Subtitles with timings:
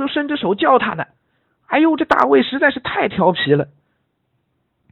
[0.00, 1.04] 都伸着手叫他呢。
[1.68, 3.68] 哎呦，这大卫实在是太调皮了。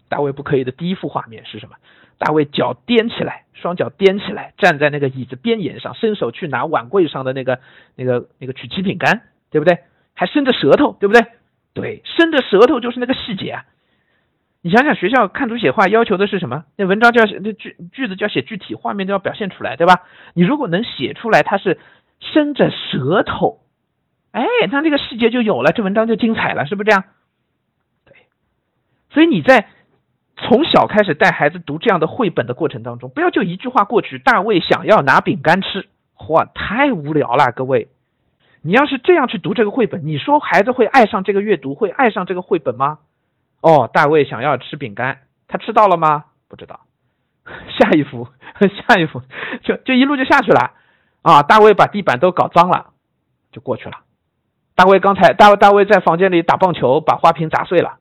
[0.08, 1.74] 大卫不可以的第一幅画面是什么？
[2.18, 7.60] 大卫脚踮起来，双脚踮起来，站在那个椅子边沿上，伸手去拿碗柜上的那个、
[7.96, 9.78] 那个、那个曲奇饼干，对不对？
[10.14, 11.26] 还伸着舌头，对不对？
[11.74, 13.64] 对，伸着舌头就是那个细节啊。
[14.62, 16.64] 你想想，学校看图写画要求的是什么？
[16.76, 20.02] 那文章就要写，那句句子就要写具体，画面都要表现出来，对吧？
[20.34, 21.78] 你如果能写出来，他是
[22.18, 23.60] 伸着舌头，
[24.32, 27.04] 哎，那这个细节就有了，这文章就精彩了，是不是这样？
[28.04, 28.14] 对，
[29.10, 29.68] 所以你在。
[30.40, 34.20] 从小开始带孩子读这样的绘本的过程当中，不要就一句话过去。
[34.20, 35.88] 大卫想要拿饼干吃，
[36.28, 37.88] 哇，太无聊了，各位。
[38.62, 43.00] 你要是这样去读这个绘本，你说孩子会爱上这个阅读，会爱上这个绘本吗？
[43.60, 46.26] 哦，大卫想要吃饼干，他吃到了吗？
[46.46, 46.82] 不知道。
[47.76, 48.28] 下一幅，
[48.86, 49.20] 下一幅，
[49.64, 50.70] 就就一路就下去了。
[51.22, 52.92] 啊，大卫把地板都搞脏了，
[53.50, 53.98] 就过去了。
[54.78, 57.98] 大卫刚才大卫大卫在房间里打棒球，把花瓶砸碎了。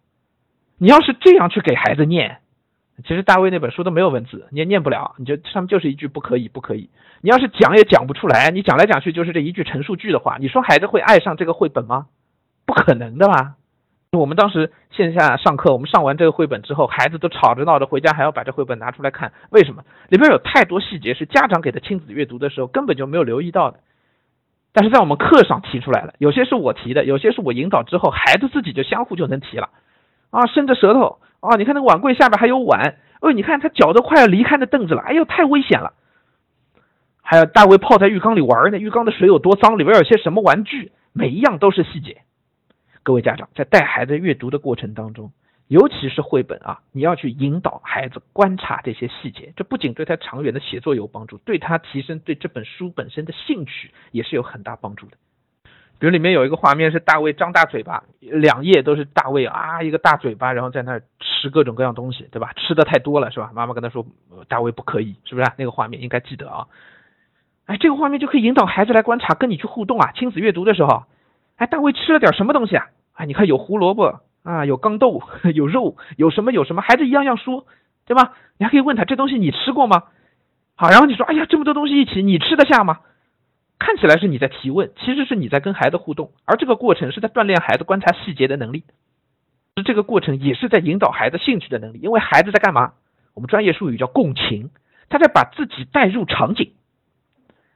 [0.78, 2.38] 你要是这样去给孩子念，
[3.04, 5.16] 其实大卫那本书都没有文字，你也念不了。
[5.18, 6.92] 你就上面就是一句不可以，不可以。
[7.22, 12.06] 你要是讲也讲不出来，你讲来讲去就是这一句陈述句的话，你说孩子会爱上这个绘本吗？
[12.68, 13.56] 不可能的吧？
[14.12, 19.84] 我们当时线下上课，我们上完这个绘本之后，孩子都吵着闹着回家还要把这绘本拿出来看，为什么？
[20.10, 23.80] 里边有太多细节是家长给他亲子阅读的时候根本就没有留意到的，
[24.78, 26.14] 但是在我们课上提出来了。
[26.20, 29.72] 有些是我提的，有些是我引导之后，孩子自己就相互就能提了。
[30.30, 31.56] 啊，伸着舌头啊！
[31.56, 35.94] 你看那个碗柜下边还有碗，哦，你看他脚都快要离开那凳子了，哎呦，太危险了！
[37.24, 42.22] 还有大卫泡在浴缸里玩呢，浴缸的水有多脏，里边有些什么玩具，每一样都是细节。
[43.02, 45.32] 各位家长在带孩子阅读的过程当中，
[45.68, 55.18] 尤其是绘本啊，你要去引导孩子观察这些细节，这不仅对他长远的写作有帮助，对他提升对这本书本身的兴趣也是有很大帮助的。
[56.00, 62.54] 比如里面有一个画面是大卫张大嘴巴，两页都是大卫啊，一个大嘴巴，然后在那儿吃各种各样东西，对吧？
[62.56, 63.52] 吃的太多了是吧？
[63.54, 64.06] 妈妈跟他说，
[64.48, 65.52] 大卫不可以，是不是？
[65.58, 66.68] 那个画面应该记得啊。
[67.66, 70.12] 哎，这个画面就可以引导孩子来观察，跟你去互动啊。
[70.14, 71.04] 亲子阅读的时候，
[71.56, 72.86] 哎，大卫吃了点什么东西啊？
[73.14, 75.22] 哎，你看有胡萝卜啊，有豇豆，
[75.54, 77.66] 有肉，有什么有什么，孩子一样样说，
[78.06, 78.32] 对吧？
[78.58, 80.04] 你还可以问他这东西你吃过吗？
[80.76, 83.00] 好，然后你说，哎呀，这么多东西一起，你吃得下吗？
[83.78, 88.86] 看起来是你在提问，其实是你在跟孩子互动，而这个过程是在锻炼孩子观察细节的能力，
[89.84, 92.00] 这个过程也是在引导孩子兴趣的能力。
[92.02, 92.94] 因为孩子在干嘛？
[93.34, 94.70] 我们专业术语叫共情，
[95.10, 96.72] 他在把自己带入场景。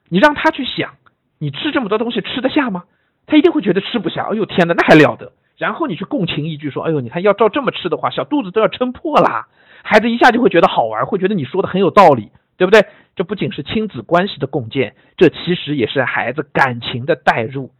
[0.07, 0.93] 你让他去想，
[1.37, 2.85] 你吃这么多东西吃得下吗？
[3.27, 4.23] 他一定会觉得吃不下。
[4.31, 5.33] 哎呦天哪，那还了得！
[5.61, 9.47] 然后你去共情一句说，哎呦，你看要照这么吃的话，小肚子都要撑破啦。
[9.83, 12.31] 孩子一下就会觉得好玩，会觉得你说的很有道理。
[12.57, 12.85] 对不对？
[13.15, 17.71] 这不仅是亲子关系的共建，这其实也是孩子感情的带入，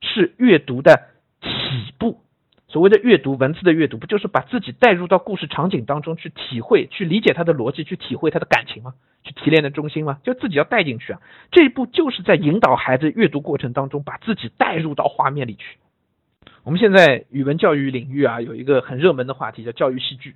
[0.00, 2.18] 是阅读的起步。
[2.66, 8.94] 所谓的阅读，文字的阅读，不就是把自己带入到故事场景当中去体会、去理解他的逻辑、去体会他的感情吗？
[9.22, 10.18] 去提炼的中心吗？
[10.24, 11.20] 就自己要带进去啊！
[11.52, 15.78] 这一步就是在引导孩子阅读过程当中，把自己带入到画面里去。
[16.68, 20.34] 我们现在语文教育领域啊，有一个很热门的话题叫教育戏剧。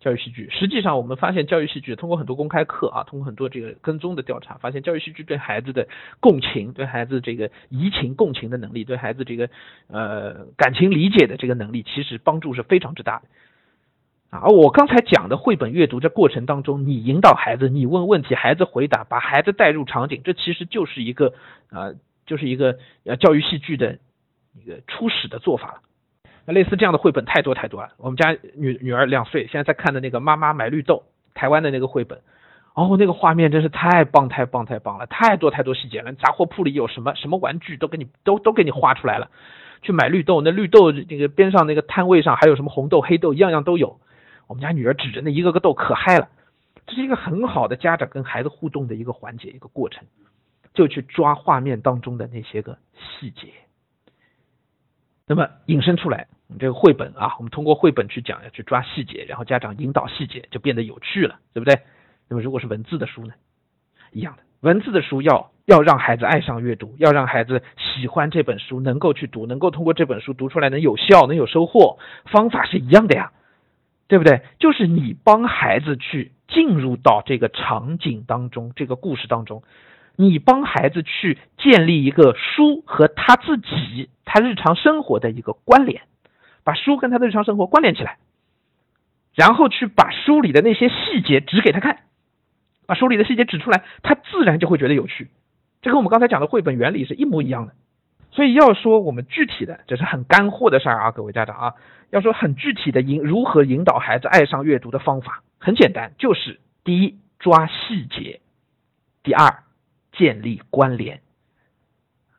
[0.00, 5.86] 教育戏剧，实际上我们发现，教育戏剧通过很多公开课啊，通过很多这个跟踪的调查，发现教育戏剧对孩子的
[6.20, 9.50] 共情，对孩子这个移情共情的能力，对孩子这个
[9.88, 13.28] 呃感情理解的这个能力，其实帮助是非常之大的
[14.30, 14.40] 啊。
[14.42, 21.34] 而我刚才讲的绘本阅读这过程当中，你引导孩子，你问问题，孩子回答，把孩子带入场景，这其实就是一个
[21.68, 21.92] 啊，
[22.24, 23.98] 就是一个呃教育戏剧的
[24.54, 25.80] 一个初始的做法了。
[26.46, 27.92] 那类似这样的绘本太多太多了。
[27.96, 31.04] 我们家女女儿两岁，现在在看的那个《妈妈买绿豆》，
[31.34, 32.20] 台湾的那个绘本，
[32.74, 36.12] 哦，那个画面真是太棒太棒太棒了，太多太多细节了。
[36.12, 39.30] 杂货铺里有什么什么玩具都给你都都给你画出来了。
[39.80, 43.98] 去买绿豆，那绿豆那个边上那个摊位上还有什么红豆黑豆，样样都有。
[44.46, 46.28] 我们家女儿指着那一个个豆可嗨了。
[46.86, 50.04] 这是一个很好的家长跟孩子互动的一个环节一个过程，
[50.74, 53.48] 就去抓画面当中的那些个细节。
[55.26, 56.26] 那么引申出来。
[56.58, 61.80] 这个绘本啊，我们通过绘本去讲，要去抓细节，然后家长引导细节，就变得有趣了，对不对？
[62.28, 63.32] 那么如果是文字的书呢，
[64.12, 73.32] 一样的，文字的书要要让孩子爱上阅读，要让孩子喜欢这本书，能够去读，能够通过这本书读出来能有效，能有收获，方法是一样的呀，
[74.06, 74.42] 对不对？
[74.60, 79.64] 就是你帮孩子去进入到这个场景当中，这个故事当中。
[80.16, 86.02] 你帮孩子去建立一个书和他自己他日常生活的一个关联，
[86.62, 88.18] 把书跟他的日常生活关联起来，
[89.34, 92.04] 然后去把书里的那些细节指给他看，
[92.86, 95.28] 把书里的细节指出来，他自然就会觉得有趣。
[95.82, 97.74] 这跟我们刚才讲的绘本原理是一模一样的。
[98.30, 101.74] 所以要说我们具体的，这是很干货的事儿啊，各位家长啊，
[102.10, 108.40] 要说很具体的引如何引导孩子爱上阅读的方法，很简单，就是第一抓细节，
[109.22, 109.62] 第二
[110.16, 111.20] 建立关联，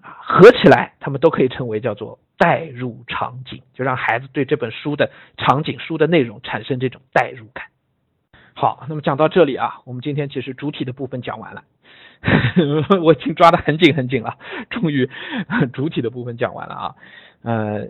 [0.01, 7.65] 啊，合起来他们都可以称为叫做代入场景，就让孩子对这本书的场景、书的内容产生这种代入感。
[8.53, 11.63] 好，那么讲到这里啊，我们今天其实主体的部分讲完了。
[13.03, 14.37] 我已经抓得很紧很紧了，
[14.69, 15.09] 终于
[15.73, 16.95] 主体的部分讲完了啊。
[17.43, 17.87] 呃，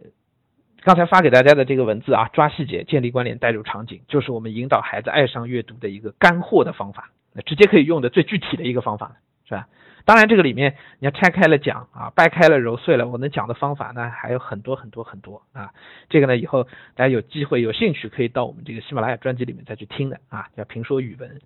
[0.82, 7.12] 刚才发给大家的这个文字啊，抓细节、建立关联、带入场景，就是我们引导孩子爱上阅读的一个干货的方法，
[7.46, 9.68] 直接可以用的最具体的一个方法，是吧？
[10.06, 15.72] 当然，这个里面你要拆开了讲啊，掰开了揉碎了，我能讲的方法呢还有很多很多很多啊。
[16.10, 16.64] 这个呢，以后
[16.96, 21.42] 大家有机会有兴趣可以到我们这个喜马拉雅专辑里面再去听的啊，叫评说语文。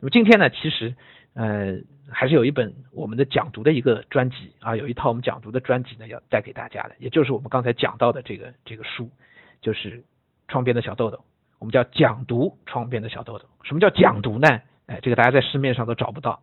[0.00, 0.94] 那么今天呢，其实
[1.34, 1.78] 呃。
[2.10, 9.10] 还是有一本我们的讲读的一个专辑啊，有一套我们讲读的专辑呢，要带给大家的，也就是我们刚才讲到的这个这个书，
[9.60, 10.02] 就是
[10.48, 11.22] 窗边的小豆豆，
[11.58, 13.44] 我们叫讲读窗边的小豆豆。
[13.62, 14.48] 什么叫讲读呢？
[14.86, 16.40] 哎，这个大家在市面上都找不到。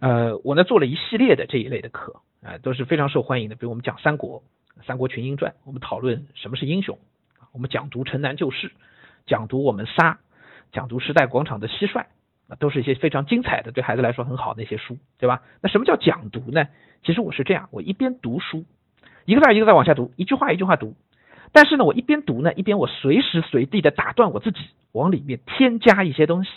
[0.00, 3.54] 呃，我呢做了一系列的这一类的课啊，都是非常受欢迎的。
[3.54, 4.42] 比如我们讲三国，
[4.86, 6.98] 《三国群英传》，我们讨论什么是英雄，
[7.52, 8.72] 我们讲读城南旧事，
[9.26, 10.18] 讲读我们仨，
[10.72, 12.04] 讲读时代广场的蟋蟀。
[12.48, 15.42] 啊，都是一些非常精彩的，对孩子来说很好的一些书，对吧？
[15.60, 16.68] 那什么叫讲读呢？
[17.02, 18.64] 其实我是这样，我一边读书，
[19.24, 20.94] 一个字一个字往下读，一句话一句话读。
[21.50, 24.60] 但是呢，我一边读呢，一边我随时随地的打断我自己，
[24.92, 26.50] 往里面添加一些东西。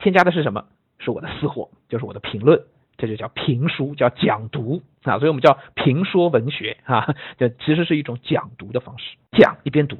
[0.00, 0.64] 添加的是什么？
[0.98, 2.64] 是我的私货，就是我的评论。
[2.98, 5.18] 这就叫评书，叫讲读啊。
[5.18, 9.98] 所以我们叫评说文学啊，这其实是一种讲读的方式，讲一边读。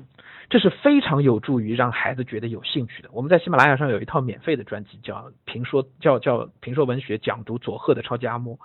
[0.48, 3.08] 这是非常有助于让孩子觉得有兴趣的。
[3.12, 8.56] 我们在喜马拉雅上有一套免费的专辑，叫评说，叫叫评说文学讲读佐贺的超级阿嬷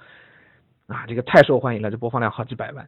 [0.85, 2.87] 啊，这个太受欢迎了，这播放量好几百万。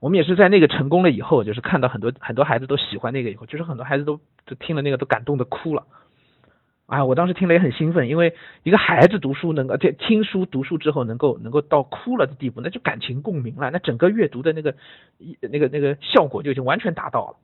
[0.00, 5.84] 我们也是在那个成功了以后，就是看到很多很多孩子都喜欢那个以后，就是很多孩子都都听了那个都感动的哭了。
[6.92, 8.34] 啊，我当时听了也很兴奋，因为
[8.64, 14.74] 一个孩子读书能够听听书读书之后能够能够到哭了的地步，那就感情共鸣了，那整个阅读的那个
[15.18, 17.36] 一那个那个效果就已经完全达到了。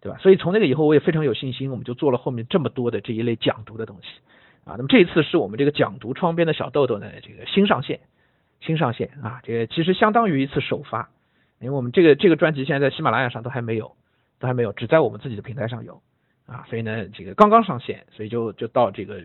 [0.00, 0.18] 对吧？
[0.18, 4.08] 所以从那个以后，我也非常有信心，我们就做了后面这么多的这一类讲读的东西
[4.64, 4.76] 啊。
[4.76, 8.00] 那么这一次是我们这个讲读窗边的小豆豆呢，这个新上线，
[8.60, 11.08] 新上线啊，这个其实相当于一次首发，
[11.58, 13.96] 因为我们这个这个专辑现在在喜马拉雅上都还没有，
[14.38, 16.02] 都还没有，只在我们自己的平台上有
[16.46, 16.64] 啊。
[16.68, 19.20] 所以呢，这个刚刚上线，所以就就到这个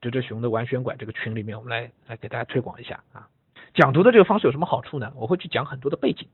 [0.00, 3.28] 哲哲熊的玩选馆这个群里面，我们来来给大家推广一下啊。
[3.74, 5.12] 讲读的这个方式有什么好处呢？
[5.16, 6.28] 我会去讲很多的背景，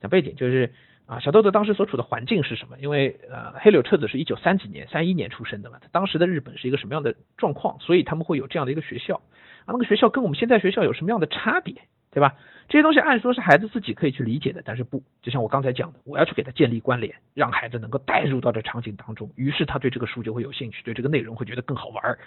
[0.00, 0.72] 讲背景就是。
[1.04, 2.78] 啊，小豆豆当时所处的环境是什么？
[2.78, 7.80] 因为呃，黑柳彻子是一九三几年、三一年出生的嘛，当时的日本是一个什么样的状况？
[7.80, 9.20] 所以他们会有这样的一个学校
[9.66, 11.74] 啊，那个学校跟我们现在学校有什么样的差别，
[12.12, 12.34] 对吧？
[12.68, 22.18] 这些东西按说是孩子自己可以去理解的，但是不，就像我刚才讲的，我要去给他建立关联，让孩子能够带入到这场景当中，于是他对这个书就会有兴趣，对这个内容会觉得更好玩，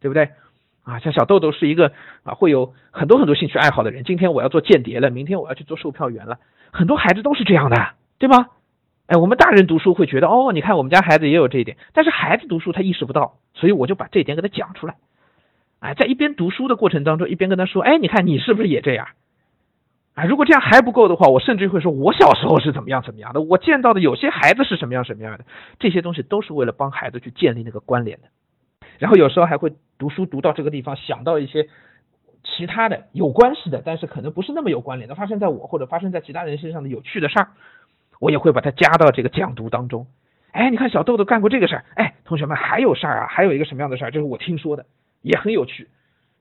[0.00, 0.28] 对不对？
[0.84, 1.92] 啊，像小豆豆是一个
[2.22, 4.04] 啊，会有很多很多兴趣爱好的人。
[4.04, 6.38] 今天我要做间谍了，明天我要去做售票员了，
[6.72, 7.76] 很多孩子都是这样的。
[8.18, 8.48] 对吧？
[9.06, 14.96] 哎，我们大人读书会觉得，哦，你看我们家孩子也有这一点，但是孩子读书他意识不到，所以我就把这一点给他讲出来。
[15.80, 19.08] 哎，在一边读书的过程当中，一边跟他说，哎，你看你是不是也这样？
[20.18, 25.44] 啊，如果这样还不够的话，我甚至会说，我小时候是怎么样怎么样的，我见到的有些孩子是什么样什么样的，
[25.78, 28.24] 这些东西都是为了帮孩子去建立那个关联的。
[28.98, 31.68] 然后有时候还会读书读到这个地方，想到一些
[32.42, 37.50] 其他的有关系的，但是可能不是那么有关联的，发生在我或者发生在其他人身上的有趣的事儿。
[38.18, 40.08] 我也会把它加到这个讲读当中。
[40.50, 41.84] 哎，你看小豆豆干过这个事儿。
[41.94, 43.28] 哎，同学们还有事儿啊？
[43.28, 44.10] 还有一个什么样的事儿？
[44.10, 44.84] 就是我听说的，
[45.22, 45.86] 也很有趣。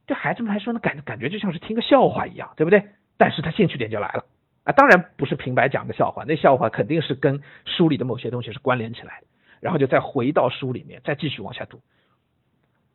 [0.08, 2.82] 对孩子们来说呢，感感觉就像是听个笑话一样，对不对？
[3.18, 4.26] 但是他兴趣点就来了
[4.64, 4.72] 啊！
[4.74, 9.28] 当然不是平白讲个笑话，那笑话肯定是跟书里的某些东西是关联起来的，
[9.60, 11.80] 然后就再回到书里面，再继续往下读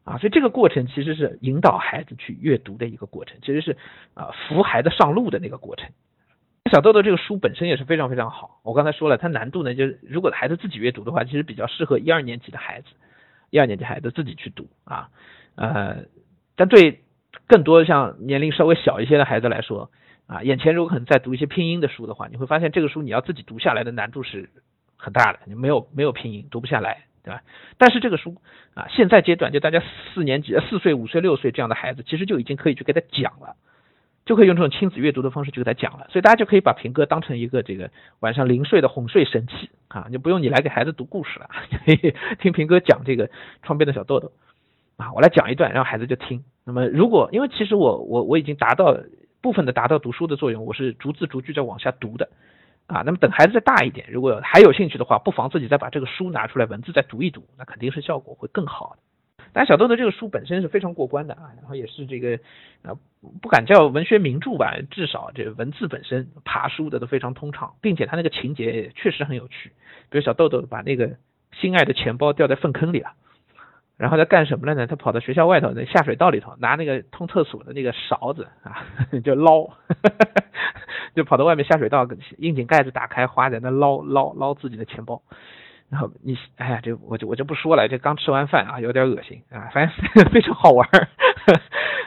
[0.04, 0.18] 啊。
[0.18, 3.76] 所以这个过程其实是引导孩子去阅读的一个过程，其实是
[4.14, 5.90] 啊扶孩子上路的那个过程。
[6.70, 8.60] 小豆豆这个书本身也是非常非常好。
[8.62, 12.86] 我刚才说了，它难度呢，就是如果孩子自己阅读的话，其实比较适合一二年级的孩子，
[13.50, 15.08] 一二年级孩子自己去读啊。
[15.56, 16.04] 呃，
[16.54, 17.00] 但对
[17.48, 19.90] 更多像年龄稍微小一些的孩子来说
[20.26, 24.48] 啊，眼前如果可能在读一些拼音的书的话，你会发现这个书你要自己读下来的难度是
[24.96, 27.42] 很大的，你没有没有拼音读不下来，对吧？
[27.78, 28.36] 但是这个书
[28.74, 29.82] 啊，现在阶段就大家
[30.14, 33.56] 四年级、四岁、五岁、六岁这样的孩子，其实就已经可以去给他讲了。
[34.24, 41.50] 就可以用这种亲子阅读的方式去给他讲了，所以大家就可以把平哥当成一个这个晚上零睡的哄睡神器啊，就不用你来给孩子读故事了，
[42.38, 43.28] 听平哥讲这个
[43.64, 44.30] 窗边的小豆豆
[44.96, 46.44] 啊，我来讲一段，然后孩子就听。
[46.64, 48.96] 那么如果因为其实我我我已经达到
[49.42, 52.30] 部分的达到读书的作用，我是逐字逐句在往下读的，
[52.86, 59.02] 啊，那么等孩子再大一点，如果还有兴趣的话，不妨自己再把这个书拿出来，文字再读一读，那肯定是效果会更好的。
[59.52, 62.38] 但小豆豆这个书本身是非常过关的啊，然后也是这个
[62.82, 62.96] 呃
[63.42, 69.72] 不敢叫文学名著吧，至少这文字本身爬书的都非常通畅，并且它那个情节确实很有趣。
[70.08, 71.16] 比如小豆豆把那个
[71.52, 73.12] 心爱的钱包掉在粪坑里了，
[74.02, 74.88] 然后他干什么了呢？
[74.88, 78.82] 他跑到学校外头那下水道里头，拿那个通厕所的那个勺子啊，
[79.22, 79.70] 就捞，
[81.14, 85.22] 就跑到外面下水道，窨井盖子打开，花在那捞捞捞自己的钱包。
[85.88, 90.88] 然后你，哎呀，这我就我就不说了，这刚吃完饭啊，有点恶心啊，反正 非常好玩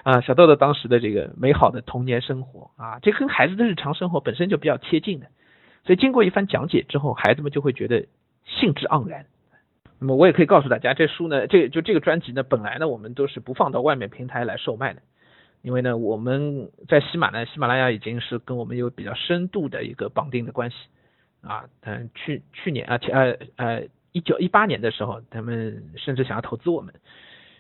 [0.03, 0.19] 啊。
[0.19, 5.27] 小豆豆当时的这个美好的童年生活啊，这跟孩子的日常生活本身就比较贴近的，
[5.85, 8.07] 所以经过一番讲解之后，孩子们就会觉得
[8.43, 9.27] 兴致盎然。
[9.99, 15.01] 那么我也可以告诉大家，这书呢，这就这个专辑呢，本来呢我们都是不放到外面平台来售卖的，
[15.61, 20.75] 因为呢我们在喜马呢，喜马拉雅已经是跟我们有比较深度的一个绑定的关系。
[21.41, 23.83] 啊，嗯，去去年啊，呃呃，
[24.13, 26.95] 一九一八年的时候，他们甚至想要投资我们，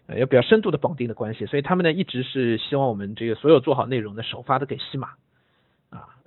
[0.07, 5.09] 呃，有比较深度的绑定的关系，所以他们呢一直是希望我们这个所有做好内容的首发都给西马，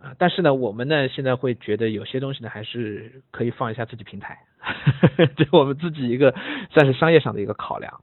[0.00, 4.38] 啊，但是呢，我们呢现在会觉得有些东西呢还是可以放一下自己平台，
[5.36, 6.34] 这我们自己一个
[6.70, 8.00] 算是商业上的一个考量，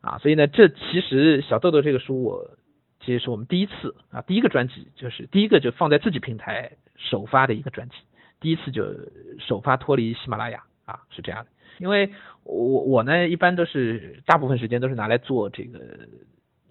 [0.00, 2.50] 啊，所以呢，这其实小豆豆这个书我
[3.00, 7.96] 其实是我们第一次啊，第一个专辑就是第一个就放在自己平台首发的一个专辑。
[8.40, 8.84] 第一次就
[9.40, 12.12] 首发脱离喜马拉雅啊，是这样的，因为
[12.44, 15.80] 我我呢一般都是大部分时间都是拿来做这个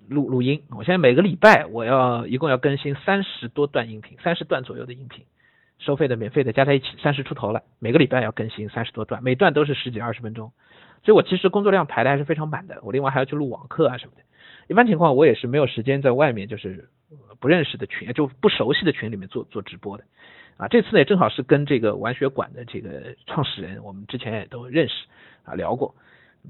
[0.09, 5.25] 录录音，我现在每个礼拜我要一共要更新三十多段音频，三十段左右的音频，
[5.79, 10.51] 收费的、免费的加在一起三十出头了，每个礼拜要更新三十多段，每段都是十几二十分钟，
[11.03, 14.21] 所以我其实工作量排的还是非常满的，我另外还要去录网课啊什么的，
[14.67, 16.89] 一般情况我也是没有时间在外面就是
[17.39, 20.03] 不认识的群就不熟悉的群里面做做直播的。
[20.57, 25.05] 啊，这次呢也正好是跟这个玩学馆的这个创始人，我们之前也都认识
[25.45, 25.93] 啊，聊过，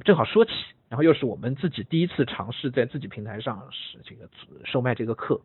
[0.03, 0.51] 正好说起，
[0.89, 4.29] 然后又是我们自己第一次尝试在自己平台上是这个
[4.65, 5.41] 售卖这个课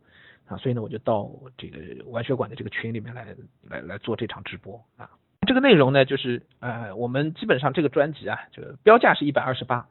[0.46, 1.78] 啊，所以呢我就到这个
[2.10, 3.26] 玩学馆的这个群里面来
[3.68, 5.10] 来来做这场直播啊。
[5.46, 9.88] 这个内容呢就是呃我们基本上这个专辑啊，就标价是一百二十八，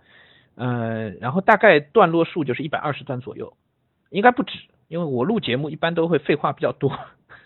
[0.55, 3.57] 呃，然后大概段落数就是一百二十段左右，
[4.09, 6.97] 应该不止，因为我录节目一般都会废话比较多。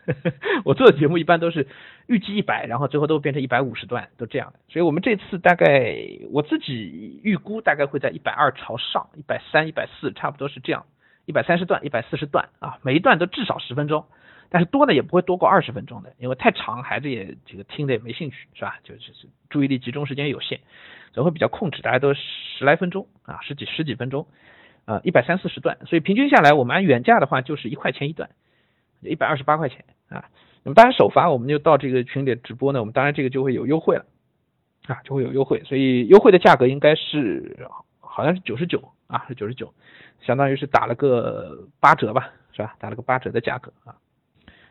[0.65, 1.67] 我做的节目一般都是
[2.07, 4.59] 预计一百，然后最后都变成一百五十段，都这样的。
[4.67, 5.97] 所以我们这次大概
[6.31, 10.85] 我自己预估大概会在一百二朝上，一百三、一百四，差不多是这样。
[11.25, 14.05] 一百三十段、一百四十段啊，每一段都至少十分钟，
[14.49, 18.77] 但是多呢也不会多过二十分钟的，因为太长孩子也这个听的也没兴趣，是吧？
[18.83, 19.11] 就是
[19.49, 20.59] 注意力集中时间有限，
[21.13, 24.27] 所以会比较控制，大家都十来分钟啊，十几十几分钟，
[24.85, 28.29] 啊，一百三四十段，所以平均下来我们按原价的话就是一块钱一段。
[29.01, 29.85] 一百二十八块钱
[30.15, 30.25] 啊，
[30.63, 34.05] 那么当然首发我们就到这个群里直播呢，我们当然这个就会有优惠了
[34.87, 37.67] 啊，就会有优惠，所以优惠的价格应该是
[37.99, 39.73] 好像是九十九啊，是九十九，
[40.21, 42.75] 相当于是打了个八折吧，是吧？
[42.79, 43.95] 打了个八折的价格啊。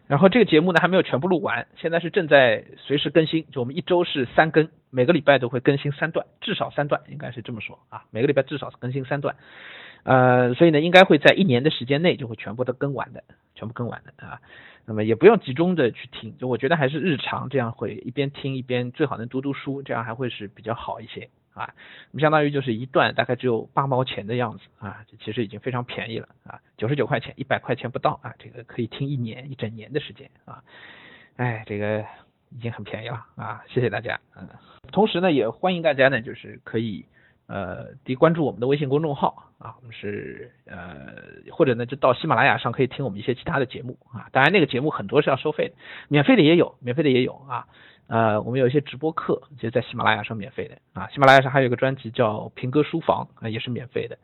[0.07, 9.35] 然后这个节目呢还没有全部录完，现在是正在随时更新，就我们一周是三更，每个礼拜都会更新三段，至少三段，应该是这么说啊，每个礼拜至少是更新三段。
[10.05, 14.41] 呃，所以呢，应该会在一年的时间内就会全部都更完的，全部更完的啊。
[14.87, 21.73] 那么也不用集中的去听，就我觉得还是日常这样会一边听一边最好能读读书，这样还会是比较好一些啊。
[22.11, 30.63] 那么相当于就是一段大概只有八毛钱的样子啊，这其实已经非常便宜了啊，九十九块钱，一百块钱不到啊，这个可以听一年一整年的时间啊。
[31.37, 32.05] 哎，这个
[32.51, 34.21] 已经很便宜了啊，谢谢大家。
[34.37, 34.47] 嗯，
[34.93, 37.07] 同时呢，也欢迎大家呢，就是可以。
[37.47, 41.13] 呃，第一关注我们的微信公众号啊，我们是呃，
[41.53, 45.75] 或者呢就到喜马拉雅上可以听我们一些其他的节目啊，当然那个节目很多是要收费的，
[46.09, 47.67] 免费的也有，免费的也有啊，
[48.07, 54.17] 呃，我们有一些直播课，就在喜马拉雅上免费的啊，喜马拉雅上还有一个专辑叫平哥书房啊，也是免费的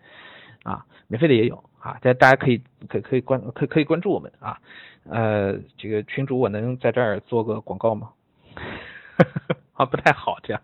[0.63, 4.59] 啊，免费的也有啊，大大家可以可可以关可可以关注我们啊，
[5.05, 8.11] 呃，这个群主我能在这儿做个广告吗？
[9.81, 10.61] 啊，不太好这样。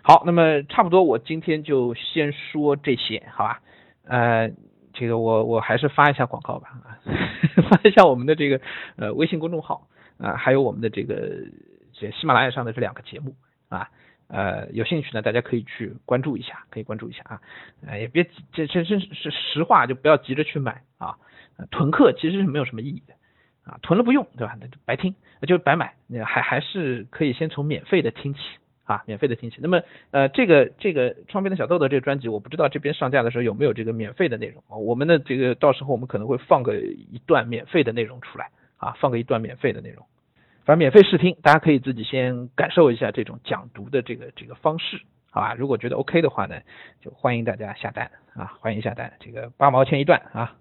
[0.00, 3.60] 好，那么差不多，我今天就先说这些，好吧？
[4.06, 4.50] 呃，
[4.94, 6.70] 这个我我还是发一下广告吧，
[7.68, 8.58] 发一下我们的这个
[8.96, 11.44] 呃微信公众号啊，还有我们的这个
[11.92, 13.34] 这喜马拉雅上的这两个节目
[13.68, 13.90] 啊，
[14.28, 17.40] 呃，有兴趣呢，大家可以去关注一下，可以关注一下啊，
[17.86, 21.18] 呃，也别这这这是实话，就不要急着去买啊，
[21.70, 23.12] 囤客其实是没有什么意义的
[23.64, 24.56] 啊，囤了不用，对吧？
[24.60, 25.14] 那就白听，
[25.46, 28.40] 就白买，那还还是可以先从免费的听起。
[28.84, 29.56] 啊，免费的听起。
[29.62, 29.80] 那么，
[30.10, 34.76] 呃，这个这个窗边的小豆豆这个专辑，我不知道这边上架的时候有没有这个免费的内容啊？
[34.76, 38.50] 我们的这个到时候我们可能会放个一段免费的内容出来。
[38.76, 40.04] 啊，放个一段免费的内容，
[40.66, 45.54] 反正免费试听，大家可以自己先感受一下这种讲读的这个这个方式，好吧？
[45.54, 46.60] 如果觉得 OK 的话呢，
[47.00, 50.54] 就欢迎大家下单啊，欢迎下单，这个八毛钱一段啊。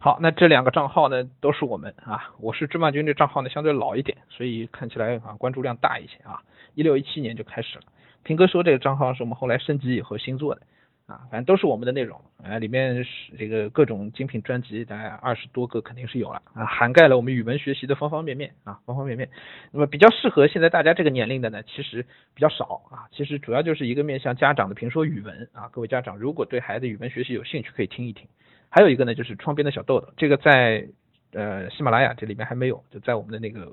[0.00, 6.40] 好，那这两个账号呢，都是我们啊，我是芝麻君这账号呢相对老一点，所以看起来啊关注量大一些啊，
[6.74, 7.84] 一六一七年就开始了。
[8.22, 10.62] 平哥说这个账号是我们后来升级以后新做的。
[11.08, 19.30] 啊，反正都是我们的内容，啊，里面是这个各种精品专辑，大概二十多个肯定是有了啊，涵盖了我们语文学习的方方面面啊，方方面面。
[19.72, 22.02] 那么比较适合现在大家这个年龄的呢，其实
[22.34, 28.28] 比较少啊，其实主要就是一个面向家长的评说语文啊，各位家长如果对孩子语文学习有兴趣，可以听一听。
[28.70, 30.86] 还有一个呢，就是窗边的小豆豆，这个在
[31.32, 33.68] 呃喜马拉雅这里面还没有，就在我们的那个。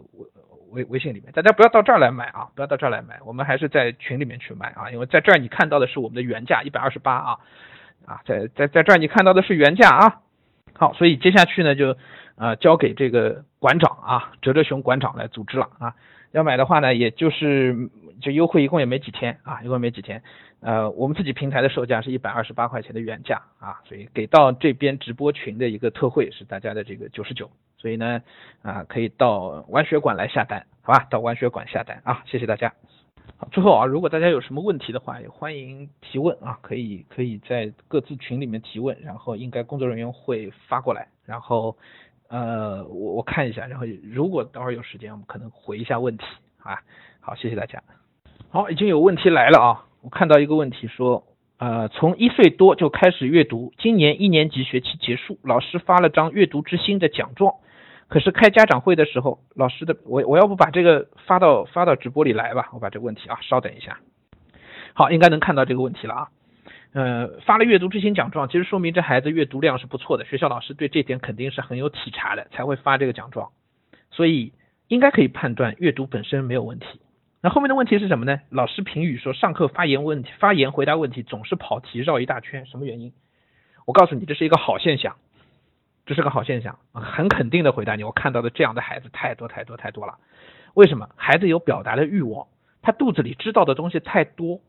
[0.72, 7.38] 微微信里面，大家不要到这儿来买啊，不要到这儿来买，我们还是在群里面去买啊，因为在这儿你看到的是我们的原价一百二十八啊，
[8.06, 10.20] 啊，在在在这儿你看到的是原价啊，
[10.74, 11.96] 好，所以接下去呢就
[12.36, 15.96] 呃交给这个馆长啊，哲哲熊馆长来组织了啊，
[16.34, 20.24] 要买的话呢，也就是就优惠一共也没几天啊，一共没几天，
[20.62, 27.50] 呃，我们自己平台的售价是一百二十八块钱的原价啊，所以给到这边直播群的一个特惠是大家的这个九十九。
[27.78, 28.22] 所以呢，
[28.64, 31.06] 啊，可以到玩学馆来下单，好吧？
[31.10, 32.74] 到玩学馆下单啊，谢谢大家。
[33.38, 41.78] 好，最后啊，如果大家有什么问题的话，也欢迎提问啊，可以可以在各自群里面提问，然后应该工作人员会发过来，然后
[42.28, 46.26] 呃，我我看一下，然后如果等会儿有时间，我们可能回一下问题，
[46.58, 46.82] 好吧？
[47.20, 47.84] 好，谢谢大家。
[48.50, 51.24] 好，已经有问题来了啊，我看到一个问题说。
[51.58, 57.54] 呃，从一岁多就开始阅读，今年一年级学期结束，老师发了张阅读之星的奖状。
[58.10, 62.68] 可是开家长会的时候，老师的我我要不把这个发到发到直播里来吧？
[62.74, 64.00] 我把这个问题啊，稍等一下。
[64.94, 66.28] 好，应该能看到这个问题了啊。
[66.92, 73.50] 呃，发了阅读之星奖状，其实说明这孩子阅读量是不错的，学校老师对这点肯定是很有体察的，才会发这个奖状。
[74.12, 74.52] 所以
[74.90, 77.00] 应该可以判断阅读本身没有问题。
[77.46, 78.42] 那后面的问题是什么呢？
[78.50, 83.14] 老师评语说上课发言问题、发言回答问题总是跑题绕一大圈，什么原因？
[83.86, 85.18] 我告诉你，这是一个好现象，
[86.08, 88.04] 这是个好现象，很肯定的回答你。
[88.04, 90.16] 我看到的这样的孩子太多太多太多了。
[90.74, 91.08] 为什么？
[91.18, 92.48] 孩子有表达的欲望，
[92.82, 94.60] 他肚子里知道的东西太多，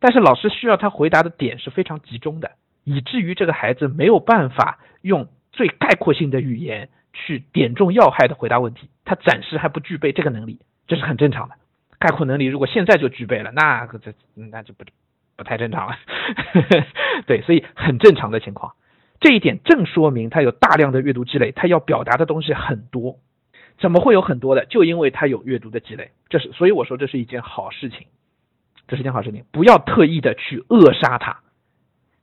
[0.00, 2.50] 但是老师需要他回答的点是非常集中的，
[2.82, 11.54] 以至于这个孩子没有办法用最概括性的语言去点中要害的回答问题，他暂时还不具备这个能力，这是很正常的。
[11.98, 14.84] 概括能力如果现在就具备了，那个这那就不
[15.36, 15.96] 不太正常了。
[17.26, 18.74] 对，所以很正常的情况。
[19.20, 23.18] 这一点正说明他有大量的阅读积累，他要表达的东西很多。
[23.80, 24.64] 怎么会有很多的？
[24.66, 26.10] 就因为他有阅读的积累。
[26.28, 28.06] 这是所以我说这是一件好事情，
[28.86, 29.44] 这是一件好事情。
[29.50, 31.40] 不要特意的去扼杀它。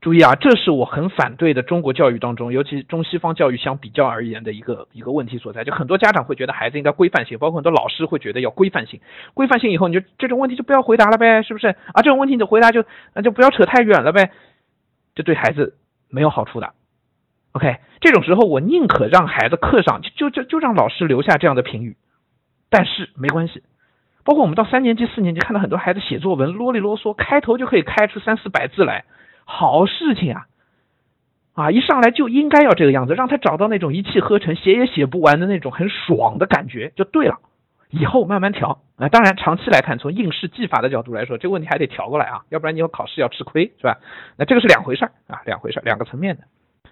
[0.06, 5.64] 注意啊，这是我很反对的中国教育当中，尤其中西方教育相比较而言的一个一个问题所在。
[5.64, 9.02] 就很多家长会觉得孩子应该规范性，包括很多老师会觉得要规范性。
[9.34, 11.70] 规范性以后，你就这种问题就不要回答了呗，是不是？
[11.70, 14.30] 啊，这种问题你的回答就那就不要扯太远了呗，
[15.16, 15.74] 这对孩子
[16.12, 16.74] 没有好处的。
[17.54, 21.98] OK，这种时候我宁可让孩子课上就就就就让老师留下这样的评语，
[22.70, 23.64] 但是没关系。
[24.24, 29.06] 包括我们到三年级、四年级看到很多孩子写作文啰里啰嗦，开头就可以开出三四百字来。
[29.46, 30.48] 好事情啊，
[31.54, 37.40] 啊，一上来就应该要这个样子，让他找到那种一气呵成、写也写不完的那种很爽的感觉就对了。
[37.92, 44.00] 以后慢慢调啊，当然长期来看，从应试技法的角度来说，这个问题还得调过来啊，要不然你要考试要吃亏，是吧？
[44.38, 46.44] 那这个是两回事儿啊，两回事儿，两个层面的。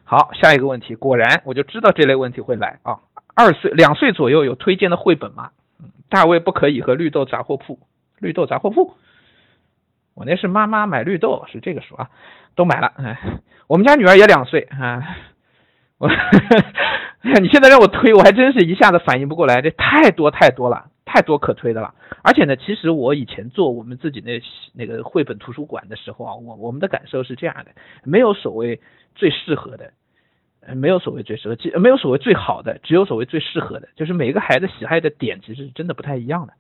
[0.06, 3.00] 好，下一个问题，果然我就知道这类问题会来啊。
[3.36, 5.50] 二岁、两岁左右有推荐的绘本吗？
[6.08, 7.80] 大卫不可以和绿豆杂货铺，
[8.20, 8.94] 绿豆杂货铺。
[10.14, 12.12] 我那是妈妈买绿豆，是这个书啊，
[12.56, 12.92] 都买了。
[12.98, 13.20] 哎，
[13.68, 15.02] 我们家女儿也两岁啊，
[15.98, 16.10] 我，
[17.42, 21.94] 你现在让我推，我还真是一下子反应不过来，这太多太多了，太多可推的了。
[22.22, 24.42] 而且呢，其实我以前做我们自己那
[24.74, 27.72] 那个绘本图书馆的时候啊，我我们的感受是这样的，
[28.04, 28.80] 没有所谓
[29.16, 29.92] 最适合的，
[30.76, 36.54] 没有所谓最适合，没有所谓最好的，只有所谓最适合的，就是每个孩子喜爱的点其实是真的不太一样的，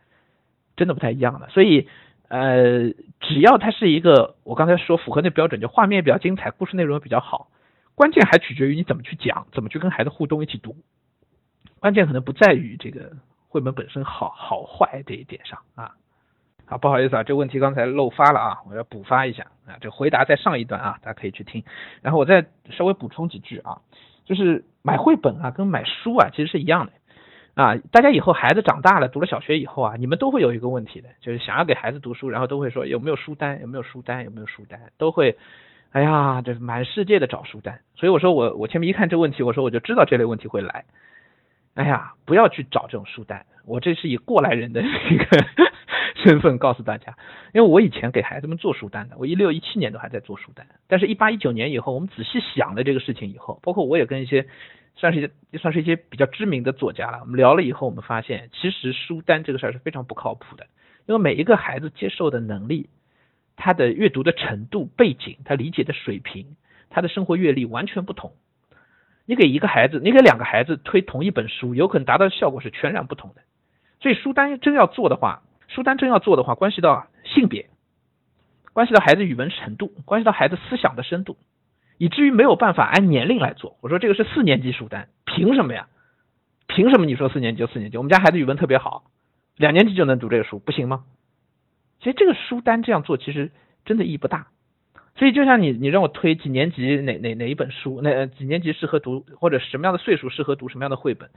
[0.76, 1.88] 真的不太一样的，所以。
[2.30, 7.50] 呃，只要它是一个，我刚才说符合那标准，就画面比较精彩，故事内容比较好，
[7.96, 10.76] 关键还取决于你怎么去讲，怎么去跟孩子互动，一起读。
[11.80, 13.12] 关键可能不在于这个
[13.50, 15.92] 绘本本身好好坏这一点上啊。
[16.66, 19.76] 好，不好意思啊，这问题刚才漏发了啊，我要补发一下啊。
[19.82, 21.64] 这回答在上一段啊，大家可以去听。
[22.02, 23.82] 然后我再稍微补充几句啊，
[24.24, 26.94] 就是买绘本啊，跟买书啊，其实是一样的。
[27.56, 35.38] 啊，大家以后孩子长大了，读了小学以后啊，你们都会有一个问题的，就是想要给孩子读书，然后都会说有没有书单，有没有书单，有没有书单，都会，
[35.92, 37.80] 哎呀，这满世界的找书单。
[37.96, 40.86] 所以我说我我前面一看这问题，我说我就知道这类问题会来。
[41.76, 43.46] 哎呀，不要去找这种书单。
[43.66, 45.26] 我这是以过来人的 一个
[46.24, 47.16] 身份告诉大家，
[47.54, 54.46] 因为我以前给孩子们做书单的，我一六一七年都还在做书单，但是，一八一九年以后，我们仔细想了这个事情以后，包括我也跟一些
[54.96, 60.68] 算是一些算是一些比较知名的作家了，我们聊了以后，我们发现，其实书单这个事儿是非常不靠谱的，
[61.06, 62.90] 因为每一个孩子接受的能力、
[63.56, 66.56] 他的阅读的程度、背景、他理解的水平、
[66.90, 68.34] 他的生活阅历完全不同。
[69.26, 73.42] 你给一个孩子，你给两个孩子推同一本书，有可能达到的效果是全然不同的。
[74.02, 77.70] 所以书单真要做的话，书单真要做的话，关系到性别，
[78.74, 81.38] 关系到孩子语文程度，关系到孩子思想的深度，
[82.04, 83.78] 以至于没有办法按年龄来做。
[83.80, 85.88] 我说这个是四年级书单，凭什么呀？
[86.68, 87.96] 凭什么你说四年级就四年级？
[87.96, 89.06] 我们家孩子语文特别好，
[89.56, 91.06] 两年级就能读这个书，不行吗？
[92.00, 93.54] 其实这个书单这样做，其实
[93.86, 94.48] 真的意义不大。
[95.16, 101.30] 所以就像你，你让我推几年级哪哪哪一本书，那几年级适合读，或者什么样的岁数适合读什么样的绘本？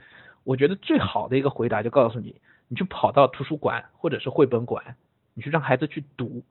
[0.43, 4.97] 我觉得最好的一个回答就告诉你，你去跑到图书馆或者是绘本馆，
[5.33, 6.43] 你去让孩子去读，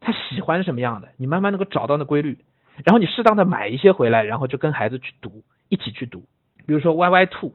[0.00, 2.38] 他喜欢什么样的，你慢慢能够找到那规律，
[2.84, 6.24] 然后你适当的买一些回来，然后就跟孩子去读，一起去读。
[6.66, 7.54] 比如说 Y Y 兔、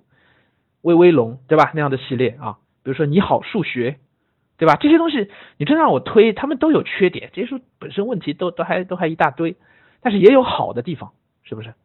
[0.82, 1.72] 威威龙，对吧？
[1.74, 3.98] 那样的系列啊，比如说你好数学。
[4.60, 4.76] 对吧？
[4.76, 7.30] 这些东西你真让我推，他们都有缺点。
[7.32, 9.56] 这些书本身问题都都还都还一大堆，
[10.02, 11.12] 但是也有好的地方，
[11.44, 11.76] 是不是？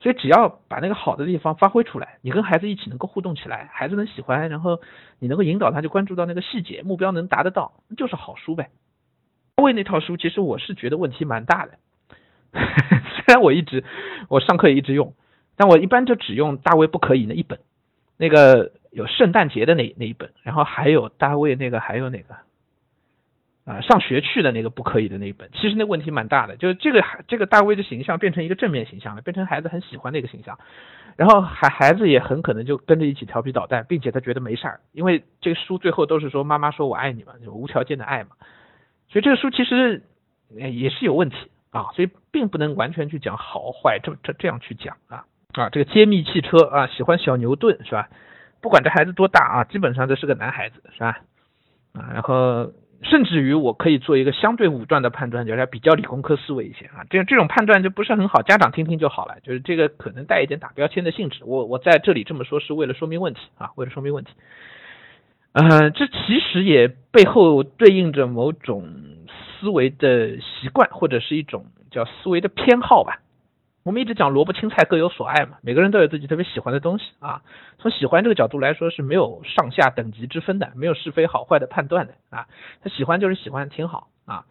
[0.00, 4.80] 所以只要把那个好的地方发挥出来，你跟孩子一起能够互动起来，孩子能喜欢，然后
[5.20, 8.70] 你能够引导他就关注到那个细节，目标能达得到，那就是好书呗。
[9.62, 11.78] 为那套书，其实我是觉得问题蛮大的。
[13.14, 13.84] 虽然我一直
[14.28, 15.14] 我上课也一直用，
[15.56, 17.58] 但我一般就只用大卫不可以那一本，
[18.16, 18.72] 那个。
[18.92, 22.34] 有圣诞节的那那一本，然后还有大卫那个，还有哪个
[23.70, 23.82] 啊？
[23.82, 30.58] 上学去的那个不可以的那一本，其实那问题蛮大的，就是这个这个大卫的形象变成一个正面形象了，变成孩子很喜欢的一个形象，
[31.16, 38.30] 然后孩孩子也很可能就跟着一起调皮捣蛋，并且他觉得没事儿，因为这个书最后都是说妈妈说我爱你嘛，就无条件的爱嘛，
[39.10, 40.04] 所以这个书其实
[40.48, 41.36] 也是有问题
[41.76, 48.08] 啊，所以并不能完全去讲好坏，这这这样去讲啊啊，这个揭秘汽车啊，喜欢小牛顿是吧？
[48.62, 51.20] 不管这孩子多大啊，基本上这是个男孩子，是吧？
[51.92, 57.04] 啊，然后甚至于我可以做一个相对武断的判断，就是比较理工科思维一些啊。
[57.10, 59.38] 这这种判断就不是很好，家长听听就好了。
[59.42, 61.44] 就是这个可能带一点打标签的性质。
[61.44, 64.32] 我我在这里这么说是为了说明问题啊，为了说明问题。
[65.58, 68.92] 嗯，这其实也背后对应着某种
[69.58, 73.22] 思维的习惯，或者是一种叫思维的偏好吧。
[73.82, 77.40] 我们一直讲萝卜青菜各有所爱嘛，每个人都有自己特别喜欢的东西啊。
[77.78, 82.48] 从喜欢这个角度来说是没有上下等级之分的，没有是非好坏的判断的啊。
[82.82, 84.44] 他喜欢就是喜欢，挺好啊。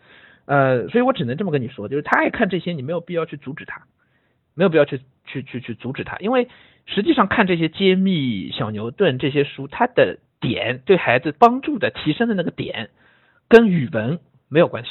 [0.45, 3.83] 呃，所以我只能这么跟你说，就是他爱看这些，你没有必要去阻止他，
[4.55, 6.47] 没有必要去去去去阻止他，因为
[6.87, 12.89] 实际上看这些揭秘小牛顿这些书，他的点对孩子帮助的提升的那个点，
[13.47, 14.19] 跟语文
[14.49, 14.89] 没有关系。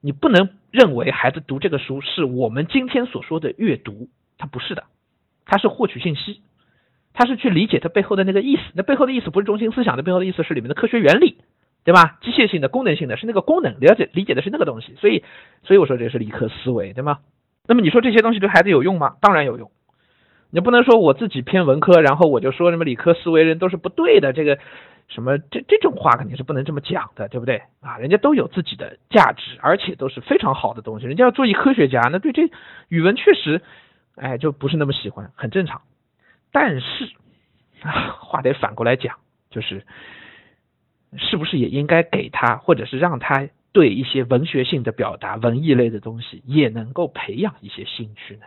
[0.00, 4.84] 你不能认为孩子读这个书是我们今天所说的阅读，它不是的，
[5.46, 6.42] 它是获取信息，
[7.12, 8.62] 它是去理解它背后的那个意思。
[8.74, 11.38] 那背后的意思不是中心思想的背后的意思是里面的科学原理，
[11.84, 12.18] 对吧？
[12.20, 14.94] 机械性的、功能性的，是那个功能，了解理解的是那个东西。
[14.96, 15.22] 所以，
[15.62, 17.20] 所以我说这是理科思维，对吗？
[17.68, 19.16] 那么你说这些东西对孩子有用吗？
[19.20, 19.70] 当然有用。
[20.52, 24.58] 你不能说我自己偏文科，然后我就说什么理科思维人都是不对的，这个。
[25.08, 27.98] 什么这这种话肯定是不能这么讲的，对不对啊？
[27.98, 31.06] 人家都有自己的价值，而且都是非常好的东西。
[31.06, 32.48] 人家要做一科学家，那对这
[32.88, 33.60] 语文确实，
[34.14, 35.82] 哎，就不是那么喜欢，很正常。
[36.50, 37.10] 但是
[37.82, 39.16] 啊，话得反过来讲，
[39.50, 39.84] 就是
[41.18, 48.46] 是不是也应该给他，或者是让他对一些文学性的表达、文艺类的东西也能够培养一些兴趣呢？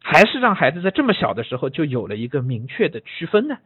[0.00, 3.58] 还是让孩子在这么小的时候就有了一个明确的区分呢？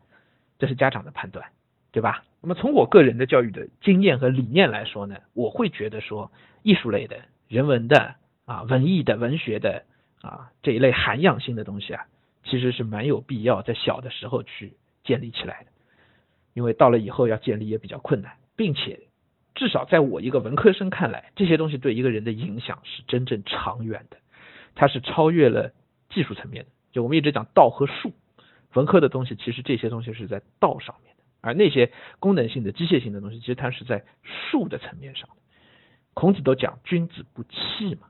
[0.59, 1.47] 这是家长的判断。
[1.95, 2.25] 对吧？
[2.41, 8.15] 那么从我个人的教育的经验和理念来说呢，我会觉得说，艺术类的、人文的
[8.47, 9.83] 啊、文艺的、文学的
[10.23, 12.07] 啊这一类涵养性的东西啊，
[12.45, 14.73] 其实是蛮有必要在小的时候去
[15.05, 15.67] 建立起来的，
[16.55, 19.01] 因为到了以后要建立也比较困难，并且
[19.55, 24.17] 至少在我一个文科生看来，这些东西对一个人的影响是真正长远的，
[24.75, 25.73] 它是超越了
[26.13, 26.71] 技术层面的。
[26.93, 28.13] 就我们一直讲道和术，
[28.75, 31.23] 文科的东西其实这些东西是在道上面的。
[31.41, 35.29] 而那些功能性的、机械性的东西，其实它是在术的层面上。
[36.15, 38.09] 孔子都讲“君子不器”嘛，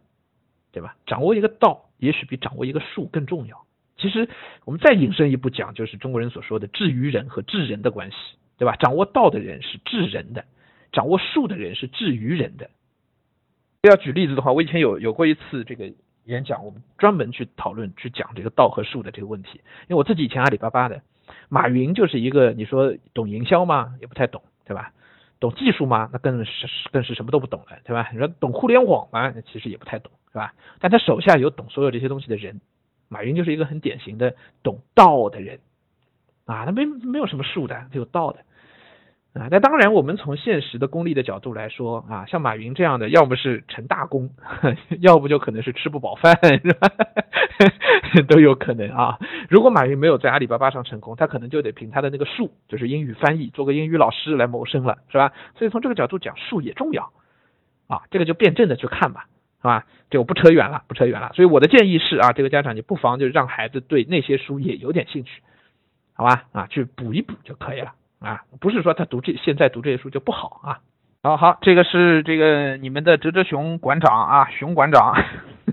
[0.73, 0.97] 对吧？
[1.07, 3.65] 掌握一个道，也许比掌握一个术更重要。
[3.97, 4.29] 其实
[4.65, 8.17] 我们再引申一步讲，就是中国人所说的“智于人”和“智人”的关系，
[8.59, 8.75] 对吧？
[8.77, 10.45] 掌握道的人是智人的，
[10.91, 12.71] 掌握术的人是智于人的。
[13.83, 15.93] 要举例子的话，我以前有有过一次这个
[16.25, 19.61] 演讲，我们专门去讨论、去讲这个道和术的这个问题。
[19.89, 21.03] 因为我自己以前阿里巴巴的。
[21.49, 23.95] 马云就是一个，你说懂营销吗？
[24.01, 24.93] 也不太懂，对吧？
[25.41, 26.11] 懂技术吗？
[26.13, 28.09] 那更是更是什么都不懂了，对吧？
[28.13, 29.33] 你说懂互联网吗？
[29.35, 30.53] 那其实也不太懂，是吧？
[30.81, 32.61] 但他手下有懂所有这些东西的人，
[33.09, 35.61] 马云就是一个很典型的懂道的人
[36.45, 38.41] 啊，他没没有什么术的，他有道的。
[39.35, 44.29] 啊，那当然，我们从现实的功利的角度来说啊，像马云这样的，要么是成大功，
[45.01, 46.89] 要不就可能是吃不饱饭，是吧？
[48.29, 49.19] 都有可能啊。
[49.49, 55.33] 如果马云没有在阿里巴巴上成功，他可能就得凭他的那个术，就是英语翻译，做个英语老师来谋生了，是吧？
[55.57, 57.11] 所以从这个角度讲，术也重要
[57.87, 58.03] 啊。
[58.11, 59.25] 这个就辩证的去看吧，
[59.63, 59.87] 是吧？
[60.11, 61.33] 这我不扯远了，不扯远了。
[61.35, 65.41] 所以我的建议是啊，这个家长你不妨就让孩子对那些书也有点兴趣，
[66.13, 66.45] 好吧？
[66.53, 67.95] 啊，去补一补就可以了。
[68.23, 70.79] 啊，不是说他读这现在读这些书就不好啊。
[71.25, 75.15] 好好，这个是这个你们的哲哲熊馆长啊，熊馆长，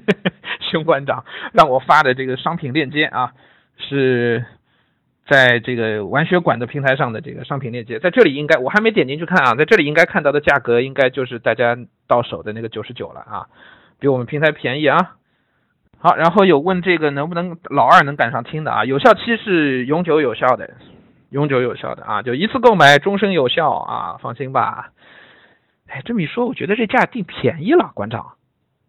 [0.61, 3.33] 熊馆长让我发的这个商品链接啊，
[3.77, 4.45] 是
[5.27, 11.75] 在这个玩学馆的平台上的这个商品链接，在这里应该我还没点进去看啊，在这里应该看到的价格应该就是大家
[12.07, 13.47] 到手的那个九十九了啊，
[13.99, 15.15] 比我们平台便宜啊。
[15.97, 20.75] 好，然后有问这个能不能老二能赶上听的啊，有效期是永久有效的。
[21.29, 24.91] 永久有效的啊，就一次购买终身有效啊，放心吧。
[25.87, 28.33] 哎，这么一说，我觉得这价定便宜了，馆长，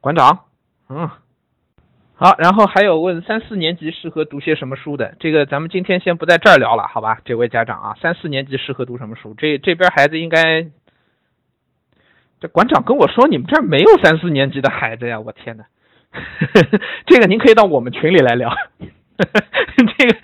[0.01, 0.41] 馆长，
[0.89, 1.09] 嗯，
[2.15, 7.19] 好，然后还有问三四年级适合读些什么书的，这个咱们今天先不在这儿聊了，好吧？
[7.25, 9.35] 这位家长啊，三四年级适合读什么书？
[9.35, 10.67] 这这边孩子应该，
[12.41, 15.65] 这馆长跟我说你们这儿没有三四年级的孩子呀，我天呐，
[17.07, 18.55] 这个您可以到我们群里来聊，
[19.17, 20.17] 这个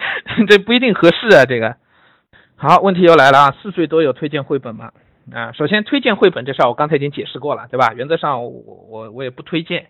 [0.47, 1.77] 这不一定合适啊，这个。
[2.59, 3.55] 好，问题又来了啊！
[3.61, 4.91] 四岁多有推荐绘本吗？
[5.31, 7.93] 啊，首先推荐绘本这事儿我刚才已经解释过了，对吧？
[7.93, 8.51] 原则上我
[8.89, 9.89] 我我也不推荐，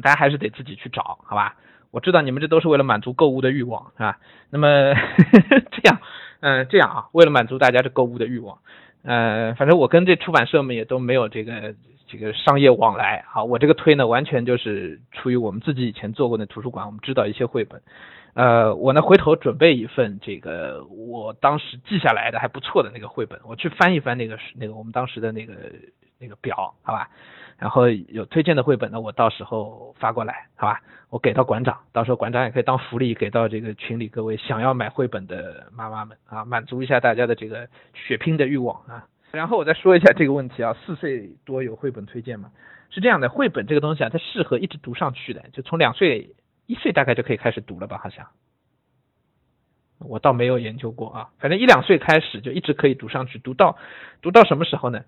[0.00, 1.56] 大家还是得自己去找，好吧？
[1.90, 4.18] 我知道你们这都是为了满足购物的欲望，是吧？
[4.50, 4.94] 那么
[5.72, 5.98] 这样，
[6.38, 8.58] 嗯，这样啊，为了满足大家这购物的欲望，
[9.02, 11.74] 呃，反正我跟这出版社们也都没有这个
[12.06, 17.82] 这个商业往来啊，我这个推呢，完全就是出于我们自己以前做过的图书馆，我们知道一些绘本。
[18.34, 25.54] 呃，我呢回头准备一份这个我当时记下来的还不错的那个绘本，我去翻一翻那个那个我们当时的那个
[26.18, 27.08] 那个表，好吧？
[27.58, 30.80] 然后有推荐的绘本呢，我到时候发过来，好吧？
[31.10, 39.06] 我给到馆长，到时候馆长也可以当福利给到这个群里各位想要买绘本的妈妈们啊，满足一下大家的这个血拼的欲望啊。
[39.30, 42.50] 然后我再说一下这个问题啊，四岁多有绘本推荐吗？
[42.90, 46.34] 是这样的，绘本这个东西啊，它适合一直读上去的，就从两岁。
[46.66, 47.98] 一岁大概就可以开始读了吧？
[48.02, 48.26] 好像，
[49.98, 51.28] 我倒没有研究过啊。
[51.38, 53.76] 反正一两岁开始就一直可以读上去，读到
[54.22, 55.02] 读到什么时候呢？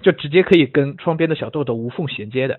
[0.00, 2.58] 就直接可以跟窗边的小豆豆无缝衔接的，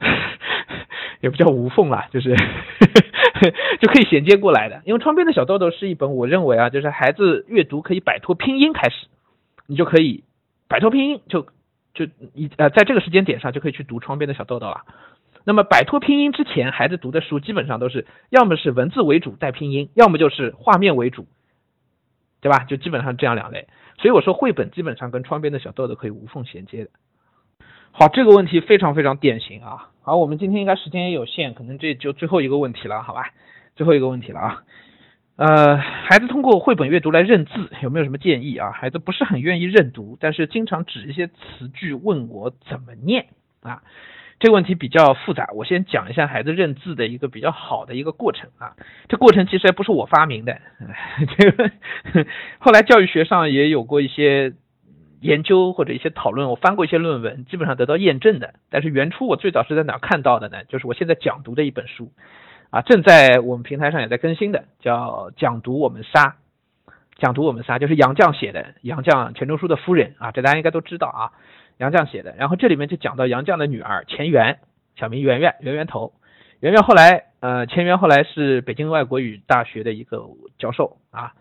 [1.20, 2.34] 也不叫无缝啦，就是
[3.80, 4.82] 就可以衔接过来的。
[4.84, 9.06] 因为窗边的小豆豆是一本我认为啊，就是孩子阅读可以摆脱拼音开始，
[9.68, 10.24] 你就可以
[10.66, 11.46] 摆脱拼音，就
[11.94, 14.80] 就一呃在这个时间点上就可以去读窗边的小豆豆了。
[15.44, 21.26] 那么摆脱拼音之前，孩子读的书基本上都是要么是文字为主带拼音，要么就是画面为主，
[22.40, 22.64] 对吧？
[22.64, 23.68] 就基本上这样两类。
[23.98, 26.90] 所以我说绘本基本上跟窗边的小豆豆可以无缝衔接的。
[27.90, 29.90] 好，这个问题非常非常典型啊。
[30.02, 33.30] 好，我们今天应该时间也有限，可能这就最后一个问题了，好吧？
[33.76, 34.62] 最后一个问题了啊。
[35.36, 37.52] 呃，孩子通过绘本阅读来认字，
[37.82, 38.70] 有没有什么建议啊？
[38.70, 43.26] 孩子不是很愿意认读，但是经常指一些词句问我怎么念
[43.62, 43.82] 啊？
[44.42, 48.74] 这个问题比较复杂，我先讲一下孩子认字的一个比较好的一个过程啊。
[49.06, 50.58] 这过程其实还不是我发明的，
[51.38, 51.70] 这个
[52.58, 54.52] 后来教育学上也有过一些
[55.20, 58.54] 研究或者一些讨论，我翻过一些论文，基本上得到验证的。
[58.68, 60.64] 但是原初我最早是在哪看到的呢？
[60.64, 62.10] 就是我现在讲读的一本书
[62.70, 66.30] 啊，正在我们平台上也在更新的，叫《讲读我们仨》，
[67.16, 71.30] 讲读我们仨就是杨绛写的，杨绛钱钟书的夫人啊，这大家应该都知道啊。
[71.82, 74.60] 杨绛写的，然后这里面就讲到杨绛的女儿钱媛，
[74.94, 76.12] 小名圆圆，圆圆头。
[76.60, 80.22] 圆圆后来，呃，钱媛后来是北京外国语大学的一个
[80.58, 81.32] 教授啊，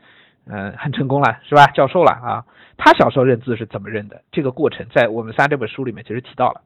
[0.48, 1.68] 嗯，很成功了，是吧？
[1.68, 2.46] 教授了啊。
[2.76, 4.24] 他小时候认字是怎么认的？
[4.32, 6.62] 这个过程在我们仨这本书里面其实提到了。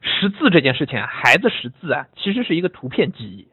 [0.00, 3.48] 识字这件事情，孩子识字啊，其实是一个图片记忆，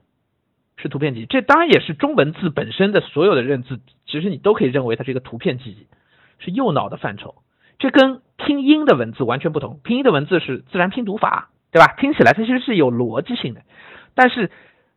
[0.77, 1.25] 是图片记忆。
[1.25, 5.87] 这当然也是中文字本身的所有的认字，其实你都可以认为它是一个图片记忆，
[6.39, 7.35] 是右脑的范畴。
[7.79, 11.95] 这跟拼音的文字完全不同，拼音的文字是自然拼读法，对吧？
[11.97, 13.61] 听起来它其实是有逻辑性的，
[14.15, 14.49] 但是，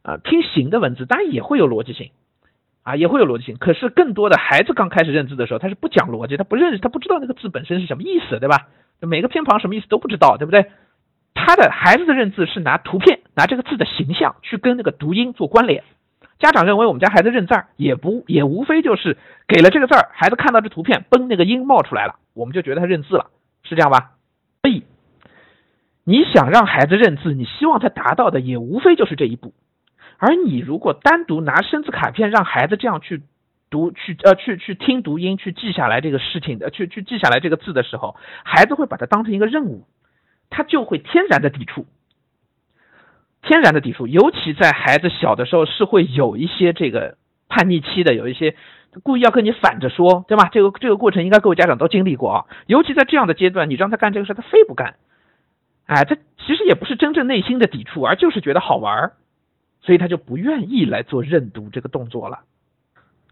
[0.03, 2.11] 呃，拼形的文字当然也会有逻辑性，
[2.83, 3.57] 啊，也会有逻辑性。
[3.59, 8.69] 可是更多的孩子刚开始认字的时候，他是不讲逻辑，他不认识，他不知道那个字本身是什么意思，对吧？
[9.01, 10.67] 每个偏旁什么意思都不知道，对不对？
[11.35, 15.85] 他的孩子的认字是拿图片，拿这个字的形象去跟那个读音做关联，
[16.41, 23.27] 家长认为我们家孩子认字儿，也不也无非就是给了这个字儿，孩子看到这图片，嘣，那个音冒出来了，我们就觉得他认字了，
[23.63, 24.15] 是这样吧？
[24.63, 24.85] 所以
[26.03, 29.53] 你想让孩子认字，你希望他达到的也无非就是这一步。
[30.19, 33.23] 而你如果单独拿生字卡片让孩子这样去
[33.71, 39.87] 读、去呃去去听读音、去记下来这个事情的、去去记下来这个字的时候，孩子会把它当成一个任务，
[40.49, 41.87] 他就会天然的抵触，
[43.43, 44.07] 天然的抵触。
[44.07, 47.17] 尤其在孩子小的时候，是会有一些这个
[47.49, 48.57] 叛逆期的，有一些
[49.03, 50.49] 故意要跟你反着说，对吧？
[50.53, 52.47] 这个这个过程应该各位家长都经历过啊。
[52.67, 54.97] 尤其在这样的阶段，你让他干这个事，他非不干。
[55.87, 59.13] 哎，他其实也不是真正内心的抵触，而就是觉得好玩。
[59.83, 62.41] 所以他就不愿意来做认读这个动作了，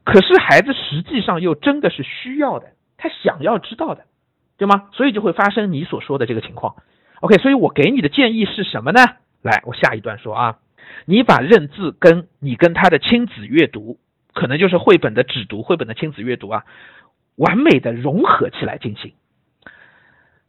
[0.02, 4.04] 可是孩子实际上又真的是需要的，他想要知道的，
[4.56, 4.84] 对吗？
[4.92, 6.76] 所以就会发生你所说的这个情况。
[7.20, 9.02] OK，所以我给你的建议是什么呢？
[9.48, 10.58] 来，我下一段说啊，
[11.06, 13.98] 你把认字跟你跟他的亲子阅读，
[14.32, 16.64] 可能就是绘本的只读、绘本的亲子阅读啊，
[17.36, 19.12] 完美的融合起来进行。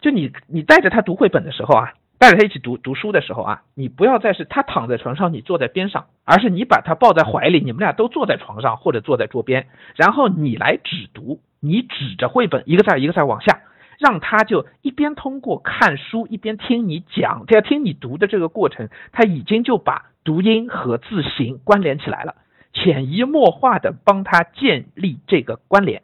[0.02, 1.94] 就你你带着他读绘本的时候啊。
[2.22, 13.62] 带着他一起读读书的时候啊，你不要再是他躺在床上，你坐在边上，而是你把他抱在怀里，你们俩都坐在床上或者坐在桌边，然后你来指读，你指着绘本一个字一个字往下，
[14.00, 22.36] 让他就一边通过看书一边听你讲，他要听你读的这个过程，他已经就把读音和字形关联起来了，
[22.72, 26.02] 潜移默化的帮他建立这个关联，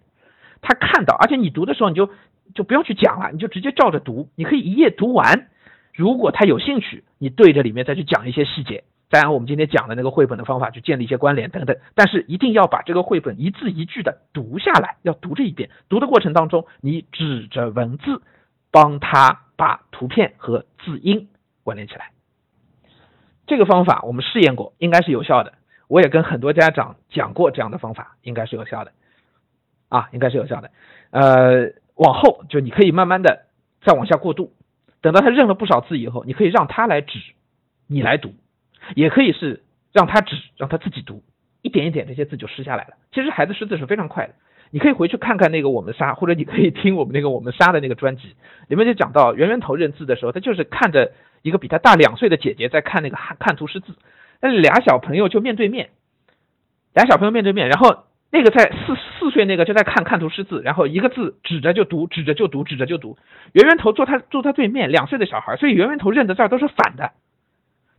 [0.61, 2.09] 他看到，而且你读的时候你就
[2.53, 5.47] 就不用去讲了，你就直接照着读，你可以一页读完。
[5.93, 11.77] 如果他有兴趣，你对着里面再去讲一些细节，再按我们今天讲的那个绘本的方法去建立一些关联等等。
[11.93, 15.69] 但是一定要把这个绘本一字一句的读下来，要读这一遍。
[15.89, 18.21] 读的过程当中，你指着文字，
[18.71, 21.29] 帮他把图片和字音
[21.63, 22.11] 关联起来。
[23.47, 25.53] 这个方法我们试验过，应该是有效的。
[25.87, 28.91] 我也跟很多家长讲过这样的方法，应该是有效的。
[29.87, 30.71] 啊，应该是有效的。
[31.11, 33.45] 呃，往后就你可以慢慢的
[33.83, 34.51] 再往下过渡。
[35.01, 37.19] 等到他认了不少字以后，你可以让他来指，
[37.85, 38.33] 你来读，
[38.93, 41.23] 也可以是让他指，让他自己读，
[41.61, 42.95] 一点一点这些字就识下来了。
[43.11, 44.33] 其实孩子识字是非常快的，
[44.69, 48.35] 你可以回去看看那个我们仨，或者你可以听我们那个我们仨的那个专辑，
[48.67, 53.95] 里面就讲到圆圆头认字的时候，他就是看着一个比他大两岁的姐姐在看那个看图识字，
[54.41, 55.89] 那俩小朋友就面对面，
[56.93, 58.03] 俩小朋友面对面，然后。
[58.31, 63.17] 那个在四四岁那个就在看看图识字，然后一个字指着就读，指着就读，指着就读。
[63.53, 67.11] 圆圆头坐他坐他对面，两岁的小孩，所以圆圆头认的字都是反的，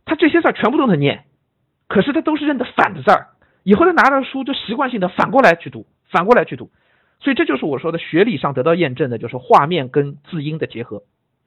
[0.07, 1.25] 他这些字全部都能念，
[1.87, 3.27] 可是他都是认的反的字儿。
[3.63, 6.71] 以后他拿着书就习惯性的反过来去读，反过来去读。
[7.19, 11.03] 所以这就是我说的学理上得到验证的，就是画面跟字音的结合。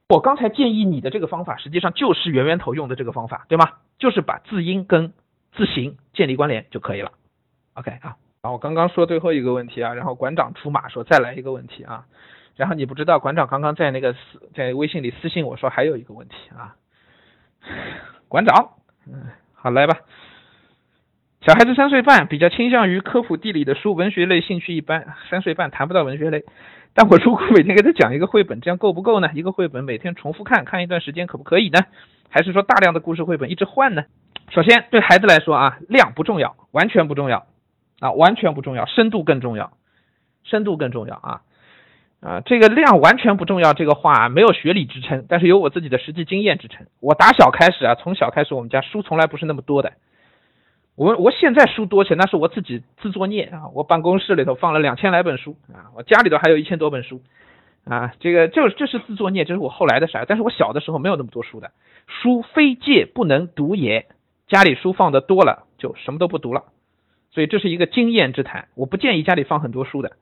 [0.08, 3.70] 我刚才建议你的这个方法，实际上就是圆圆头用的这个方法，对吗？
[3.98, 5.12] 就是把字音跟
[5.52, 7.12] 字形建立关联就可以了。
[7.74, 8.16] OK 啊。
[8.42, 12.06] 然后我刚刚说最后一个问题啊，然后馆长出马说再来一个问题啊，
[12.56, 16.74] 然后你不知道馆长刚刚在那个私在微信里私信我说还有一个问题啊，
[18.30, 18.70] 馆长，
[19.08, 19.98] 嗯，好来吧，
[21.40, 26.44] 小孩子三岁半，比较倾向于科普地理的书，文学类兴趣一般，三岁半谈不到文学类，
[26.94, 29.28] 但我如果每天给他讲一个绘本，这样够不够呢？
[29.34, 31.80] 一个绘本每天重复看看一段时间可不可以呢？
[32.28, 34.04] 还是说大量的故事绘本一直换呢？
[34.50, 37.46] 首先对孩子来说啊，量不重要，完全不重要。
[37.98, 39.72] 啊，完全不重要，深度更重要，
[40.44, 41.42] 深度更重要啊
[42.20, 42.40] 啊！
[42.40, 46.86] 这个量完全不重要，这个话没有学理支撑，但是有我自己的实际经验支撑。
[47.00, 49.92] 我打小开始啊，从小开始，我们家书从来不是那么多的。
[50.96, 53.68] 我我现在书多起来，那是我自己自作孽啊！
[53.72, 57.22] 我办公室里头放了两千来本书啊，我家里头还有一千多本书
[57.84, 60.22] 啊，这个就这是自作孽，这是我后来的事。
[60.28, 61.70] 但是我小的时候没有那么多书的，
[62.06, 64.08] 书非借不能读也，
[64.46, 66.64] 家里书放的多了，就什么都不读了。
[67.30, 70.12] 所以这是一个经验之谈，我不建议家里放很多书的，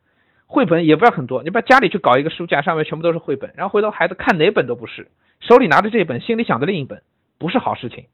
[0.51, 5.09] 绘本也不要很多，你把家里去搞一个书架，上面全部都是绘本，然后回头孩子看哪本都不是，
[5.41, 7.03] 手里拿着这一本，心里想着另一本，
[7.39, 8.07] 不是好事情，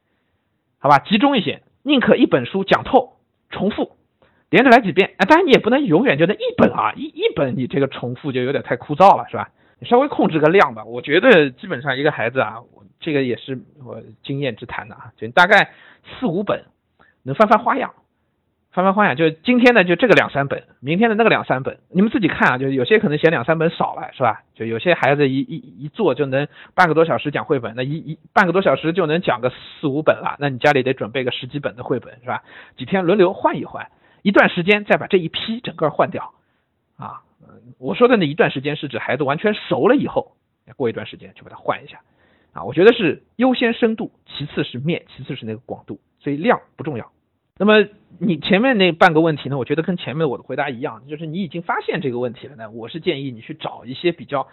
[0.81, 3.19] 好吧，集中一些，宁可一本书讲透，
[3.51, 3.97] 重复，
[4.51, 9.51] 连着来几遍，啊，当然你也不能永远就那一本啊，一一本你这个重复就有点太枯燥了，是吧？
[9.79, 12.57] 你稍微控制个量吧，我觉得基本上一个孩子啊，
[12.99, 15.71] 这个也是我经验之谈的啊，就大概
[16.19, 16.65] 四五本，
[17.23, 17.95] 能翻翻花样。
[18.75, 22.59] 翻翻花样，就今天呢就这个两三本，明天的那个两三本，你们自己看啊。
[22.59, 24.43] 就有些可能嫌两三本少了，是吧？
[24.53, 30.35] 就有些孩子一一一坐就能半个多小时讲绘本，那一一半个多小时就能讲个四五本了。
[30.41, 32.43] 那你家里得准备个十几本的绘本，是吧？
[32.77, 36.35] 几天轮流换一换，一段时间再把这一批整个换掉。
[36.97, 37.23] 啊，
[37.79, 40.33] 我说的那一段时间是指孩子完全熟了以后，
[40.77, 42.01] 过一段时间就把它换一下。
[42.53, 47.13] 啊，我觉得是优先深度，其次是面，其次是那个广度，所以量不重要。
[47.57, 47.87] 那么
[48.19, 54.49] 你前面那半个问题呢，我觉得跟前面我的回答一样，就是你已经发现这个问题了呢，我是建议你去找一些比较，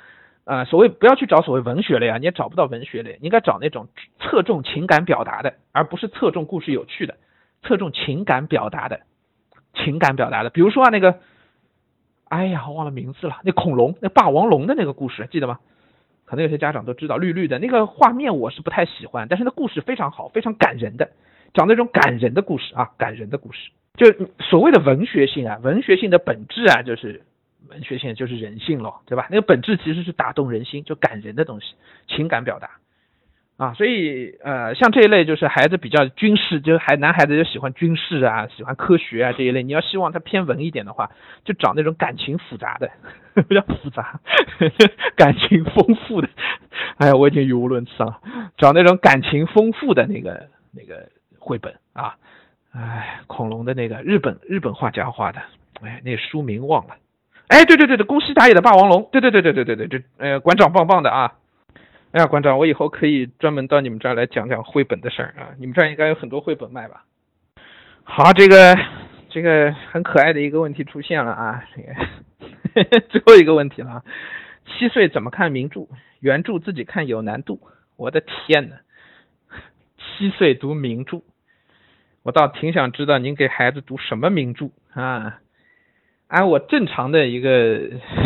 [0.45, 3.87] 呃，所谓不要去找所谓文学类啊，你也找不到文学类，应该找那种
[4.19, 7.17] 侧重情感表达的，而不是侧重故事有趣的，
[7.63, 9.01] 侧重情感表达的，
[9.73, 11.19] 情感表达的，比如说啊那个，
[12.29, 15.59] 哎呀，忘了名字了，那恐龙，那霸王龙的那个故事，记得吗？
[16.25, 21.09] 可能有些家长都知道，绿绿的那个画面我是不太喜欢，但是那故事非常好，非常感人的。
[21.53, 24.07] 讲那种感人的故事啊，感人的故事，就
[24.39, 27.21] 所谓的文学性啊，文学性的本质啊，就是
[27.69, 29.27] 文学性就是人性咯，对吧？
[29.29, 31.75] 那个本质其实是打动人心，就感人的东西，
[32.07, 32.69] 情感表达
[33.57, 41.11] 啊，所以呃，像这一类就是孩子比较军事，就孩男孩子就喜欢军事啊，喜欢科学啊这一类，你要希望他偏文一点的话，
[41.43, 42.89] 就找那种感情复杂的，
[43.47, 44.19] 比较复杂，
[45.15, 46.29] 感情丰富的，
[46.97, 48.19] 哎呀，我已经语无伦次了，
[48.57, 51.09] 找那种感情丰富的那个那个。
[51.41, 52.15] 绘本啊，
[52.71, 55.41] 哎，恐龙的那个日本日本画家画的，
[55.81, 56.95] 哎，那书名忘了。
[57.47, 61.33] 哎，对对对对，宫西达也的霸王龙，对对对对对对对，这呃，馆长棒棒的啊。
[62.11, 65.49] 哎呀，馆长，我以后可以专门到你们这儿来讲讲绘本的事儿啊。
[65.57, 67.03] 你们这儿应该有很多绘本卖吧？
[68.03, 68.77] 好，这个
[69.29, 74.03] 这个很可爱的一个问题出现了啊，这个 最后一个问题了。
[74.65, 75.87] 七岁怎么看名著？
[76.19, 77.59] 原著自己看有难度。
[77.97, 78.75] 我的天呐！
[79.97, 81.21] 七岁读名著。
[82.23, 85.39] 我倒挺想知道您给孩子读什么名著啊？
[86.27, 87.77] 按我正常的一个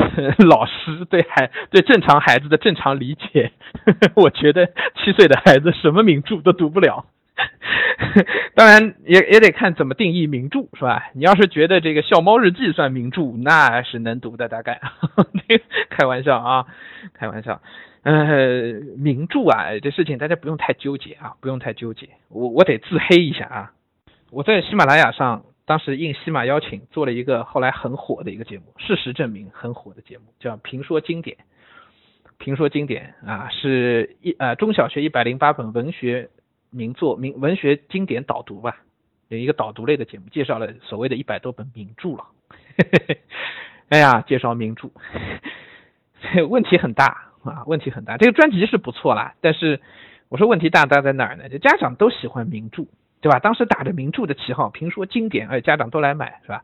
[0.48, 3.52] 老师对孩对正常孩子的正常理解，
[4.16, 7.06] 我觉得七岁的孩子什么名著都读不了。
[8.54, 11.10] 当然也也得看怎么定义名著是吧？
[11.16, 14.80] 你要是觉得这个《笑猫日记》算名著，那是能读的，大概。
[15.90, 16.66] 开玩笑啊，
[17.14, 17.60] 开玩笑。
[18.04, 22.10] 呃，名著啊，这事情大家不用太纠结啊，不用太纠结。
[22.30, 23.72] 我我得自黑一下啊。
[24.36, 31.38] 我在喜马拉雅上，当时应喜马邀请做了一个后来很火的一个节目，事实证明很火的节目，叫《评说经典》。
[32.38, 36.30] 评说经典啊，是一呃中小学一百零八本文学
[36.70, 38.76] 名作、名文学经典导读吧，
[39.30, 42.26] 有一个导读类的节目，介绍了所谓的一百多本名著了。
[43.88, 44.90] 哎呀，介绍名著，
[46.50, 48.18] 问题很大啊，问题很大。
[48.18, 49.80] 这个专辑是不错啦，但是
[50.28, 51.48] 我说问题大大在哪儿呢？
[51.48, 52.86] 就家长都喜欢名著。
[53.26, 53.40] 对吧？
[53.40, 56.64] 当时打着名著的旗号，评说经典，哎，家长都来买，是吧？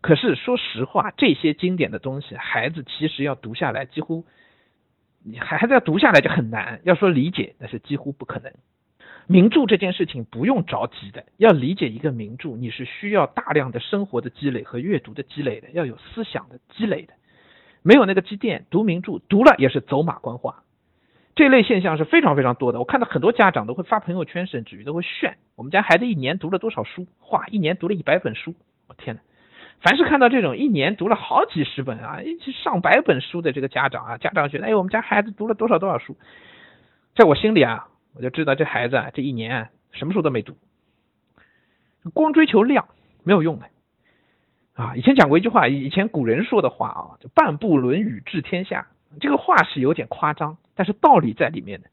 [0.00, 4.24] 可是说实话，这些经典的东西，孩子其实要读下来，几乎
[5.22, 6.80] 你孩子要读下来就很难。
[6.82, 8.52] 要说理解，那是几乎不可能。
[9.28, 17.12] 名著这件事情不用着急的，要理解一个名著，你是需要大量的生活的积累和阅读的积累的，要有思想的积累的。
[17.82, 20.64] 没有那个积淀，读名著读了也是走马观花。
[21.34, 25.38] 这类现象是非常非常多的，我看到很多家长都会发朋友圈，甚至于都会炫。
[25.56, 28.54] 我们家孩子一年读了多少书，哇，一年读了一百本书，
[28.88, 29.22] 我天呐，
[29.80, 36.16] 凡是看到这种一年读了好几十本啊，一起上百本书的这个家长啊，家长觉得，哎，我们家孩子读了多少多少书，
[37.14, 40.56] 在我心里啊，我就知道这孩子啊，这一年什么书都没读，
[42.12, 42.88] 光追求量
[43.24, 43.66] 没有用的。
[44.74, 44.94] 啊。
[44.96, 48.88] 以前讲过一句话，以前古人说的话啊，就半部《论语》治天下。
[49.20, 51.90] 这个话是有点夸张，但是道理在里面的。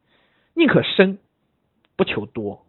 [0.53, 1.19] 宁可深，
[1.97, 2.65] 不求多。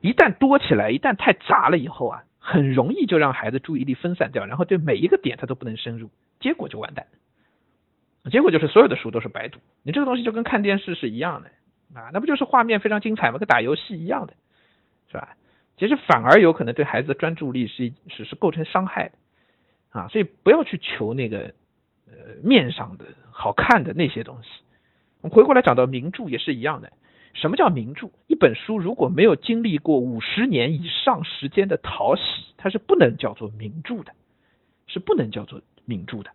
[0.00, 7.08] 一旦多起来，一旦太杂了以后啊，很容易就让孩子注意力分散掉，然后对每一个点他都不能深入，结果就完蛋。
[8.30, 9.58] 结果就是所有的书都是白读。
[9.82, 11.50] 你这个东西就跟看电视是一样的
[12.00, 13.38] 啊，那不就是画面非常精彩吗？
[13.38, 14.34] 跟打游戏一样的，
[15.10, 15.36] 是吧？
[15.78, 19.14] 其实反而有可能对孩子的专注力是是是构成伤害的
[19.98, 21.52] 啊，所以不要去求那个。
[22.12, 24.48] 呃，面上的好看的那些东西，
[25.22, 26.92] 我们回过来讲到名著也是一样的。
[27.32, 28.10] 什么叫名著？
[28.26, 32.22] 一本书如果没有经历过五十年以上时间的淘洗，
[32.56, 34.12] 它是不能叫做名著的，
[34.86, 36.30] 是不能叫做名著的。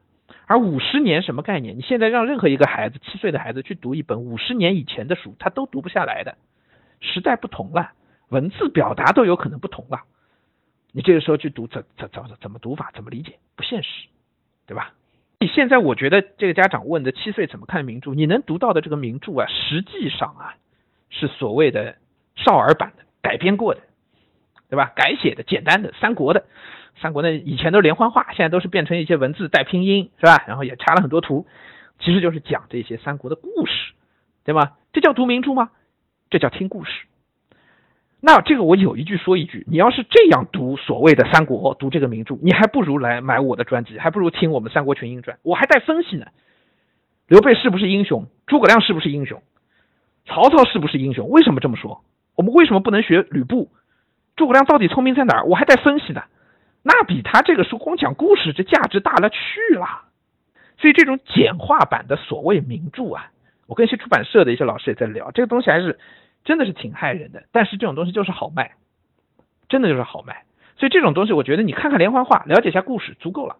[0.47, 1.77] 而五十年什么概念？
[1.77, 6.37] 你现在让任何一个孩子，七岁的孩子去读一本五十年以前的书，他都读不下来的。
[7.01, 7.91] 时代不同了，
[8.29, 10.03] 文字表达都有可能不同了。
[10.93, 12.91] 你这个时候去读，怎怎怎怎么读法？
[12.93, 13.37] 怎么理解？
[13.57, 14.07] 不现实，
[14.65, 14.93] 对吧？
[15.39, 18.13] 你现在我觉得这个家长问的七岁怎么看名著？
[18.13, 20.55] 你能读到的这个名著啊，实际上啊
[21.09, 21.97] 是所谓的
[22.35, 23.81] 少儿版的改编过的，
[24.69, 24.91] 对吧？
[24.95, 26.45] 改写的简单的三国的，
[27.01, 30.43] 三国的以前都是连环画，现在都是变成一些文字带拼音，是吧？
[30.47, 31.45] 然后也插了很多图，
[31.99, 33.93] 其实就是讲这些三国的故事，
[34.43, 34.71] 对吗？
[34.93, 35.71] 这叫读名著吗？
[36.29, 36.91] 这叫听故事。
[38.25, 46.25] 那这个我有一句说一句，你要是这样读所谓的三国，读这个名著，你还不如来买我的专辑，还不如听我们《三国群英传》，我还带分析呢。
[47.27, 48.25] 刘备是不是英雄？
[48.47, 49.43] 诸葛亮是不是英雄？
[50.25, 51.29] 曹操是不是英雄？
[51.29, 52.03] 为什么这么说？
[52.35, 53.69] 我们为什么不能学吕布？
[54.35, 55.45] 诸葛亮到底聪明在哪儿？
[55.45, 56.23] 我还在分析呢。
[56.81, 59.85] 那比他这个书光讲故事这价值大了去了。
[60.79, 63.29] 所以这种简化版的所谓名著啊，
[63.67, 65.99] 我跟一些出版社的一些老师也在聊，这个东西还是
[66.45, 67.43] 真的是挺害人的。
[67.51, 68.75] 但是这种东西就是好卖，
[69.67, 70.45] 真的就是好卖。
[70.77, 73.57] 所以这种东西，我觉得你看看连环画，了解一下故事，足够了，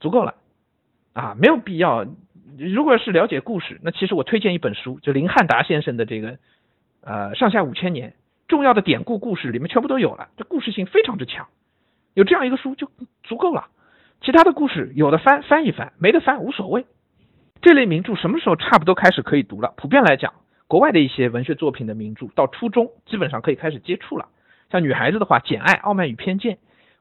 [0.00, 0.36] 足够了
[1.12, 2.06] 啊，没有必要。
[2.58, 6.38] 如果是了解故事，那其实我推荐一本书，就林汉达先生的这个
[7.02, 8.14] 呃上下五千年
[8.48, 11.46] 重要的典故故事里面全部都有了，这故事性非常之强。
[12.14, 12.90] 有这样一个书就
[13.22, 13.68] 足够了，
[14.20, 16.84] 其他的故事有的翻翻一翻，没得翻无所谓。
[17.62, 19.72] 这类名著什么时候差不多开始可以读了？
[19.76, 20.34] 普遍来讲，
[20.68, 24.28] 国外的一些文学作品的名著到初中基本上可以开始接触了。
[24.70, 26.56] 像女孩子的话，《简爱》《傲慢与偏见》，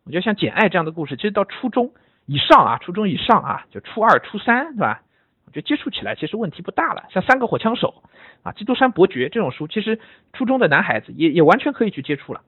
[0.06, 1.92] 我觉得像《简爱》这样的故事，其实到初中
[2.26, 5.02] 以上啊，初中以上啊，就初二、初三，是吧？
[5.46, 7.04] 我觉得接触起来其实问题不大了。
[7.10, 7.94] 像《三个火枪手》
[8.48, 10.00] 啊，《基督山伯爵》这种书，其实
[10.32, 12.42] 初中的男孩子也也完全可以去接触了。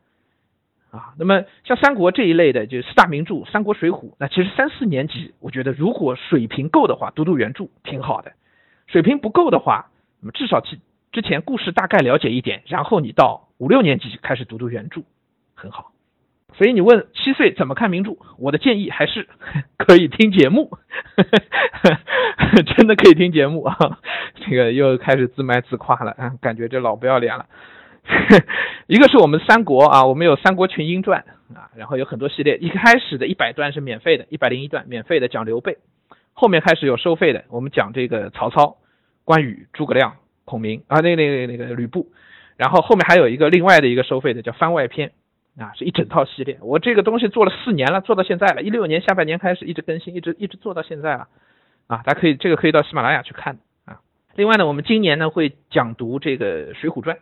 [0.91, 8.31] 啊，那么像三国这一类的，就四大名著《三国》《水浒》，那其实三四年级，我觉得如果水平够的话，读读原著挺好的；
[8.87, 9.91] 水平不够的话，
[10.21, 10.79] 那么至少之
[11.11, 15.01] 之前故事大概了解一点，然后你到五六年级开始读读原著，
[15.55, 15.91] 很好。
[16.53, 19.27] 所以你问七岁怎么看名著，我的建议还是
[19.77, 20.69] 可以听节目，
[21.15, 21.23] 呵
[22.37, 23.77] 呵真的可以听节目啊！
[24.35, 27.45] 这个又开始自卖自夸了啊，感觉这老不要脸了。
[28.87, 31.23] 一个是我们三国啊，我们有《三国群英传》
[31.57, 32.57] 啊，然后有很多系列。
[32.57, 35.77] 一开始的一百段是免费的，一百零一段免费的讲刘备，
[36.33, 38.77] 后面开始有收费的，我们讲这个曹操、
[39.23, 40.15] 关羽、诸葛亮、
[40.49, 42.07] 孔明啊，那那那个吕布，
[42.57, 45.11] 然后后面还有一个另外的一个收费的叫番外篇
[45.59, 46.57] 啊，是一整套系列。
[46.61, 51.27] 我这个东西做了四年了，做到现在了，一六年下半年开始一直更新，一直一直做到现在了
[51.85, 53.99] 啊，大家可以这个可以到喜马拉雅去看啊。
[54.33, 57.15] 另外呢，我们今年呢会讲读这个《水浒传》。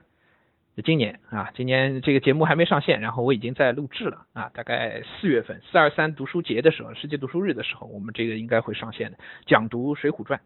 [0.86, 9.18] 今年啊，今年这个节目还没上线，然后我已经在录制了啊，大概四月份四二三读书节的时候，世界读书日的时候，我们这个应该会上线的，
[9.48, 10.40] 讲读《水浒传》。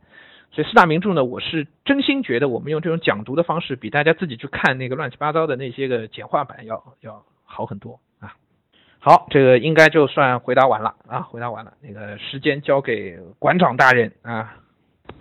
[0.52, 8.34] 所以四大名著呢，我是真心觉得我们用这种讲读的方式，比大家自己去看那个乱七八糟的那些个简化版要要好很多啊。
[9.00, 11.74] 好，这个应该就算回答完了啊，回答完了。
[11.82, 14.58] 那个时间交给馆长大人啊。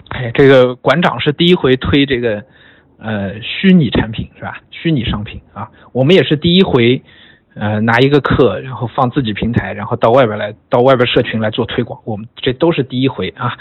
[0.09, 2.45] 哎，这个馆长是第一回推这个。
[3.03, 4.61] 呃，虚拟产品是吧？
[4.71, 7.03] 虚拟商品啊，我们也是第一回，
[7.55, 13.57] 呃，拿一个课，然后放自己平台，然后到外边来，到外边社群来做推广，我们这都是第一回啊，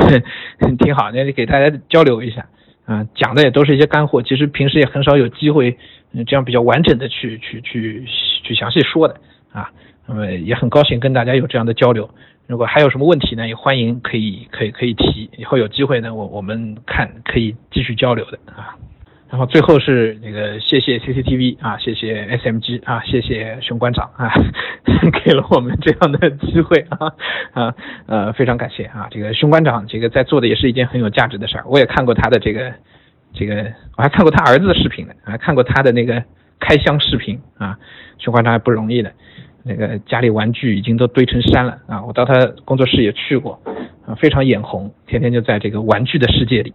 [0.78, 2.46] 挺好，那就给大家交流一下，
[2.86, 5.76] 嗯，讲的也都是一些干货，其实平时也很少有机会，
[6.12, 8.06] 嗯，这样比较完整的去去去
[8.42, 9.14] 去详细说的
[9.52, 9.70] 啊，
[10.06, 12.08] 那么也很高兴跟大家有这样的交流。
[12.46, 13.46] 如果还有什么问题呢？
[13.46, 18.74] 也欢迎可以可以可以提，以后有机会呢，我我们看可以继续交流的啊。
[19.30, 24.28] 然后最后是那个谢谢 CCTV 啊，谢谢 SMG 啊，谢谢熊馆长啊，
[25.24, 27.12] 给了我们这样的机会啊
[27.52, 27.74] 啊
[28.06, 32.72] 呃非常感谢啊，这个熊馆长这个在做的也是一件很有价值的事儿，我也看过他的这个
[33.32, 36.22] 这个，我还看过他儿子的视频呢，还看过他的那个
[36.58, 37.78] 开箱视频啊，
[38.18, 39.12] 熊馆长还不容易的。
[39.62, 42.02] 那个家里玩具已经都堆成山了啊！
[42.02, 43.60] 我到他工作室也去过，
[44.06, 46.72] 啊，非常眼红，天天就在这个玩具的世界里。